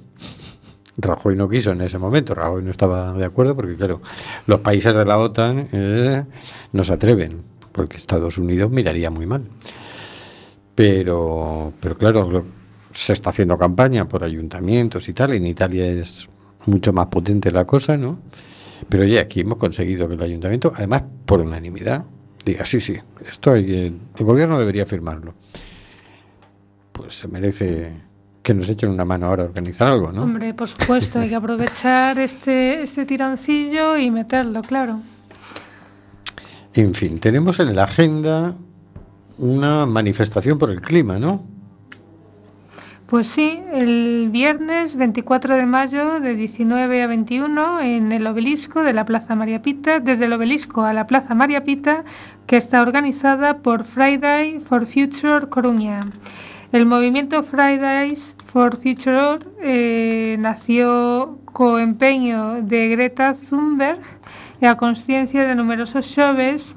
[0.97, 4.01] Rajoy no quiso en ese momento, Rajoy no estaba de acuerdo porque, claro,
[4.47, 6.25] los países de la OTAN eh,
[6.73, 7.43] no se atreven,
[7.73, 9.43] porque Estados Unidos miraría muy mal.
[10.75, 12.45] Pero, pero claro, lo-
[12.93, 15.35] se está haciendo campaña por ayuntamientos y tal.
[15.35, 16.29] En Italia es
[16.67, 18.19] mucho más potente la cosa, ¿no?
[18.89, 22.05] Pero ya aquí hemos conseguido que el ayuntamiento, además por unanimidad,
[22.45, 22.97] diga, sí, sí,
[23.29, 25.35] esto hay que, el gobierno debería firmarlo.
[26.93, 27.93] Pues se merece
[28.43, 30.23] que nos echen una mano ahora a organizar algo, ¿no?
[30.23, 35.01] Hombre, por supuesto, hay que aprovechar este, este tironcillo y meterlo, claro.
[36.73, 38.55] En fin, tenemos en la agenda
[39.39, 41.45] una manifestación por el clima, ¿no?
[43.11, 48.93] Pues sí, el viernes 24 de mayo de 19 a 21 en el obelisco de
[48.93, 52.05] la Plaza María Pita, desde el obelisco a la Plaza María Pita,
[52.47, 56.03] que está organizada por Friday for Future Coruña.
[56.71, 63.99] El movimiento Fridays for Future eh, nació co empeño de Greta Thunberg
[64.61, 66.77] e a consciencia de numerosos xoves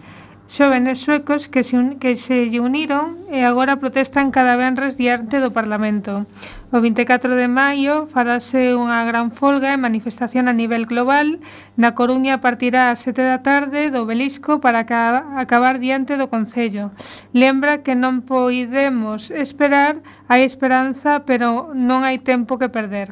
[0.54, 5.42] Xóvenes suecos que se, un, que se lle uniron e agora protestan cada venres diante
[5.42, 6.30] do Parlamento.
[6.70, 11.42] O 24 de maio farase unha gran folga e manifestación a nivel global.
[11.74, 16.94] Na Coruña partirá a 7 da tarde do Belisco para acabar diante do Concello.
[17.34, 23.10] Lembra que non poidemos esperar, hai esperanza, pero non hai tempo que perder.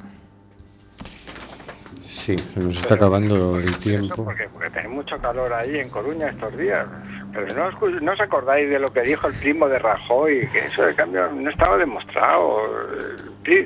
[2.22, 4.26] Sí, se nos está acabando el tiempo.
[4.26, 6.86] Porque, porque tenéis mucho calor ahí en Coruña estos días.
[7.34, 10.60] Pero no os, no os acordáis de lo que dijo el primo de Rajoy, que
[10.66, 12.58] eso de cambio no estaba demostrado.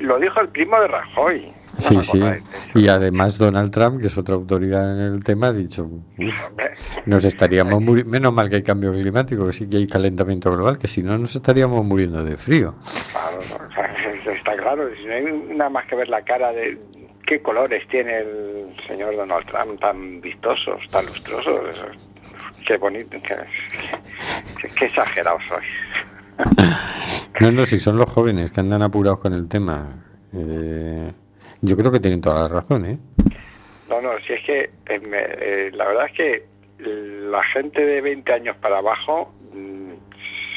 [0.00, 1.52] Lo dijo el primo de Rajoy.
[1.78, 2.20] Sí, sí.
[2.74, 5.84] Y además Donald Trump, que es otra autoridad en el tema, ha dicho,
[6.18, 6.50] "Uf,
[7.04, 10.78] nos estaríamos muriendo, menos mal que hay cambio climático, que sí que hay calentamiento global,
[10.78, 12.74] que si no nos estaríamos muriendo de frío.
[13.12, 13.74] Claro, no, o
[14.24, 16.78] sea, está claro, si no hay nada más que ver la cara de
[17.26, 21.60] qué colores tiene el señor Donald Trump, tan vistosos, tan lustrosos.
[21.68, 21.86] eso,
[22.66, 23.36] Qué bonito, qué,
[24.78, 25.72] qué- exagerados sois.
[27.40, 30.02] No, no, si son los jóvenes que andan apurados con el tema.
[30.34, 31.12] Eh,
[31.60, 32.98] yo creo que tienen toda la razón, ¿eh?
[33.90, 35.26] No, no, si es que eh, me-
[35.66, 36.46] eh, la verdad es que
[36.78, 39.90] la gente de 20 años para abajo mm,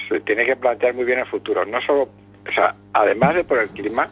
[0.08, 1.66] se tiene que plantear muy bien el futuro.
[1.66, 2.04] No solo,
[2.48, 4.08] o sea, además de por el clima,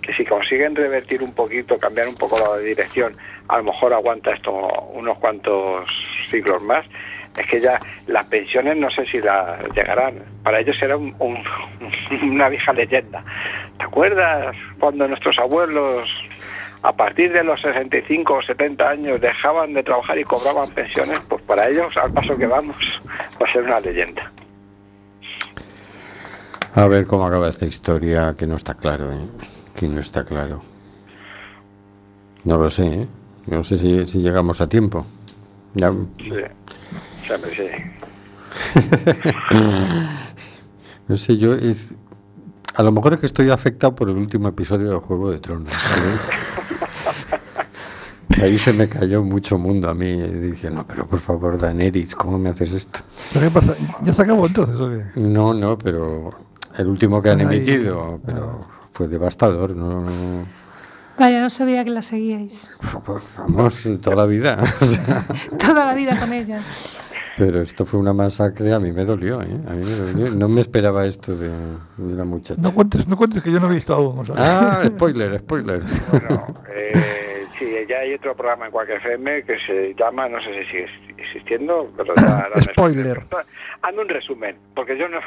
[0.00, 3.14] que si consiguen revertir un poquito, cambiar un poco la dirección,
[3.48, 4.52] a lo mejor aguanta esto
[4.92, 5.86] unos cuantos
[6.30, 6.86] siglos más.
[7.36, 7.78] Es que ya
[8.08, 10.16] las pensiones no sé si las llegarán.
[10.42, 11.42] Para ellos será un- un-
[12.30, 13.24] una vieja leyenda.
[13.78, 16.08] ¿Te acuerdas cuando nuestros abuelos
[16.82, 21.40] a partir de los 65 o 70 años dejaban de trabajar y cobraban pensiones, pues
[21.42, 22.76] para ellos, al paso que vamos,
[23.40, 24.30] va a ser una leyenda.
[26.74, 29.26] A ver cómo acaba esta historia, que no está claro, ¿eh?
[29.76, 30.60] Que no está claro.
[32.44, 33.06] No lo sé, ¿eh?
[33.46, 35.06] No sé si, si llegamos a tiempo.
[35.74, 36.30] Ya- Sí,
[37.26, 37.68] siempre sí.
[41.08, 41.94] no sé, yo es...
[42.74, 45.70] A lo mejor es que estoy afectado por el último episodio de Juego de Tronos.
[48.40, 50.08] Ahí se me cayó mucho mundo a mí.
[50.08, 53.00] y Dije, no, pero por favor, Daenerys, ¿cómo me haces esto?
[53.34, 53.74] ¿Pero qué pasa?
[54.02, 55.04] ¿Ya se acabó entonces o qué?
[55.20, 56.30] No, no, pero
[56.78, 57.56] el último que han ahí.
[57.58, 58.58] emitido, pero
[58.90, 59.76] fue devastador.
[59.76, 60.02] No,
[61.18, 62.76] Vaya, no sabía que la seguíais.
[63.38, 64.58] vamos, toda la vida.
[64.80, 65.24] o sea,
[65.58, 66.60] Toda la vida con ella.
[67.36, 69.46] pero esto fue una masacre, a mí me dolió, ¿eh?
[69.68, 70.34] A mí me dolió.
[70.36, 71.48] No me esperaba esto de,
[71.96, 72.60] de la muchacha.
[72.60, 74.18] No cuentes, no cuentes que yo no he visto aún.
[74.20, 74.34] o sea.
[74.38, 75.82] Ah, spoiler, spoiler.
[76.74, 77.21] Eh, sí, ya
[78.02, 82.14] hay otro programa en Cualquier FM que se llama, no sé si sigue existiendo, pero
[82.16, 83.22] ya Spoiler.
[83.82, 85.18] Hazme un resumen, porque yo no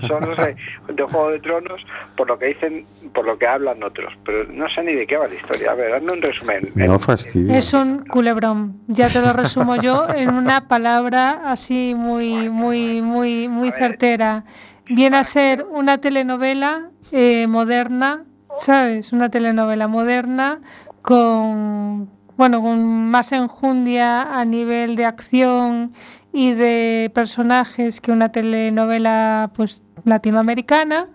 [0.06, 0.56] solo sé
[0.92, 1.84] de Juego de Tronos
[2.16, 5.16] por lo que dicen, por lo que hablan otros, pero no sé ni de qué
[5.16, 5.72] va la historia.
[5.72, 6.72] A ver, hazme un resumen.
[6.74, 7.56] No fastidies.
[7.56, 8.80] Es un culebrón.
[8.86, 14.44] Ya te lo resumo yo en una palabra así muy, muy, muy, muy certera.
[14.86, 19.12] Viene a ser una telenovela eh, moderna, ¿sabes?
[19.12, 20.60] Una telenovela moderna
[21.02, 25.92] con, bueno, con más enjundia a nivel de acción
[26.32, 31.06] y de personajes que una telenovela, pues, latinoamericana,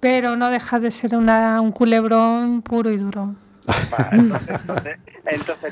[0.00, 3.34] pero no deja de ser una, un culebrón puro y duro.
[4.12, 4.98] Entonces, entonces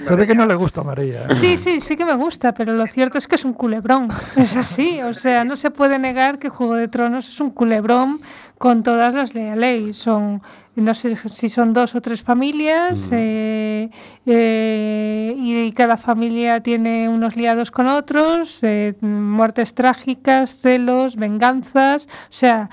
[0.01, 1.35] no Se ve que no le gusta a María.
[1.35, 4.09] Sí, sí, sí que me gusta, pero lo cierto es que es un culebrón.
[4.37, 8.19] Es así, o sea, no se puede negar que Juego de Tronos es un culebrón
[8.59, 9.97] con todas las leyes.
[9.97, 10.41] Son,
[10.77, 13.91] no sé si son dos o tres familias eh,
[14.25, 22.33] eh, y cada familia tiene unos liados con otros, eh, muertes trágicas, celos, venganzas, o
[22.33, 22.71] sea,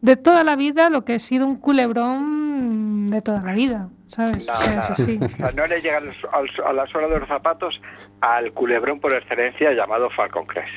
[0.00, 4.48] de toda la vida lo que ha sido un culebrón de toda la vida, ¿sabes?
[4.48, 4.82] O Nada, sea, nada.
[4.94, 5.18] es así.
[5.24, 7.80] O sea, no le llega al- al- a la suela de los zapatos
[8.20, 10.72] al culebrón por excelencia llamado Falcon Crest.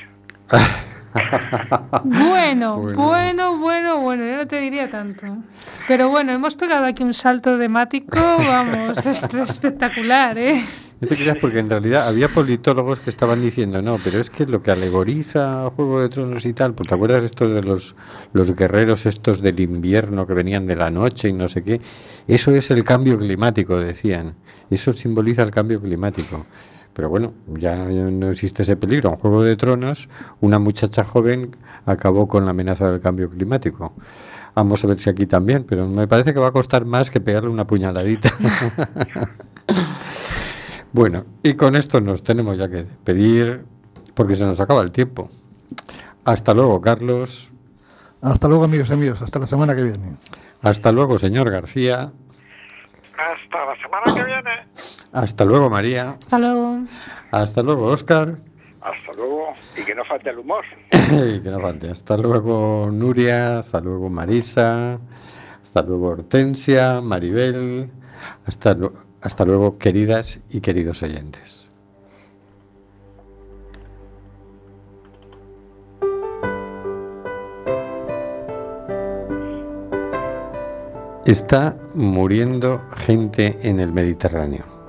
[2.04, 3.04] Bueno, Bueno.
[3.04, 5.26] bueno, bueno, bueno, yo no te diría tanto.
[5.88, 10.64] Pero bueno, hemos pegado aquí un salto temático, vamos, es espectacular, ¿eh?
[11.02, 14.46] No te creas porque en realidad había politólogos que estaban diciendo, no, pero es que
[14.46, 17.98] lo que alegoriza Juego de Tronos y tal, pues te acuerdas esto de los,
[18.32, 21.82] los guerreros estos del invierno que venían de la noche y no sé qué,
[22.28, 24.36] eso es el cambio climático, decían,
[24.70, 26.46] eso simboliza el cambio climático.
[26.96, 29.12] Pero bueno, ya no existe ese peligro.
[29.12, 33.94] En Juego de Tronos, una muchacha joven acabó con la amenaza del cambio climático.
[34.56, 37.20] Vamos a ver si aquí también, pero me parece que va a costar más que
[37.20, 38.30] pegarle una puñaladita.
[40.96, 43.66] Bueno, y con esto nos tenemos ya que pedir
[44.14, 45.28] porque se nos acaba el tiempo.
[46.24, 47.52] Hasta luego, Carlos.
[48.22, 49.22] Hasta luego, amigos y amigos.
[49.22, 50.16] Hasta la semana que viene.
[50.62, 52.14] Hasta luego, señor García.
[53.18, 54.68] Hasta la semana que viene.
[55.16, 56.18] Hasta luego, María.
[56.20, 56.80] Hasta luego.
[57.32, 58.36] Hasta luego, Óscar.
[58.82, 60.66] Hasta luego y que no falte el humor.
[60.92, 61.90] que no falte.
[61.90, 63.60] Hasta luego, Nuria.
[63.60, 65.00] Hasta luego, Marisa.
[65.62, 67.90] Hasta luego, Hortensia, Maribel.
[68.46, 68.76] Hasta,
[69.22, 71.72] hasta luego, queridas y queridos oyentes.
[81.26, 84.85] Está muriendo gente en el Mediterráneo.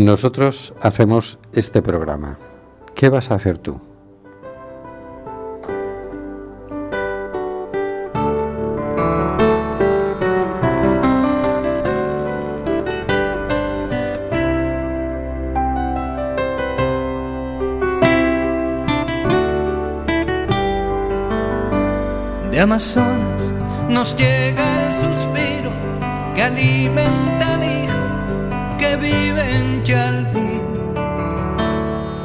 [0.00, 2.38] Nosotros hacemos este programa.
[2.94, 3.78] ¿Qué vas a hacer tú?
[22.50, 23.42] De Amazonas
[23.90, 25.72] nos llega el suspiro
[26.34, 27.49] que alimenta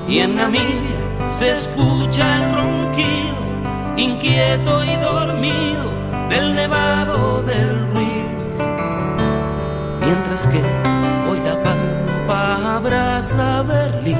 [0.07, 3.35] Y en Namibia se escucha el ronquido,
[3.97, 5.91] inquieto y dormido,
[6.29, 8.55] del nevado del Ruiz.
[9.99, 10.61] Mientras que
[11.29, 14.17] hoy la pampa abraza Berlín.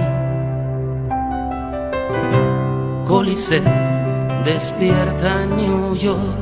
[3.06, 3.64] Coliseo
[4.44, 6.38] despierta New York.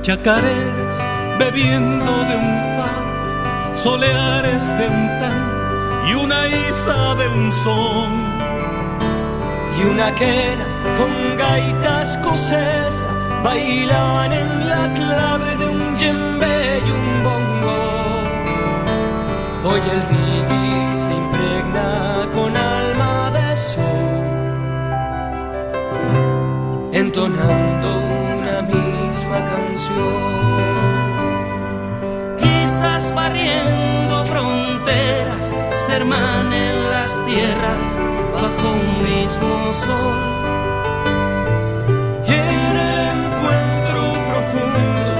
[0.00, 0.96] Chacareras
[1.38, 2.95] bebiendo de un faro,
[3.86, 5.40] soleares de un tan
[6.08, 8.12] y una isa de un son.
[9.78, 10.66] y una quena
[10.98, 11.12] con
[11.42, 13.08] gaita escocesa
[13.44, 16.56] bailaban en la clave de un djembe
[16.86, 17.78] y un bongo.
[19.68, 21.88] Hoy el reggae se impregna
[22.36, 24.16] con alma de sol,
[27.02, 27.88] entonando
[28.40, 30.35] una misma canción.
[33.14, 37.98] Barriendo fronteras, se hermanen las tierras
[38.34, 40.16] bajo un mismo sol.
[42.26, 45.10] Y en el encuentro profundo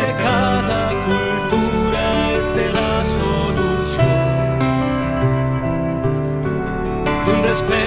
[0.00, 4.58] de cada cultura esté la solución
[7.24, 7.85] de un respeto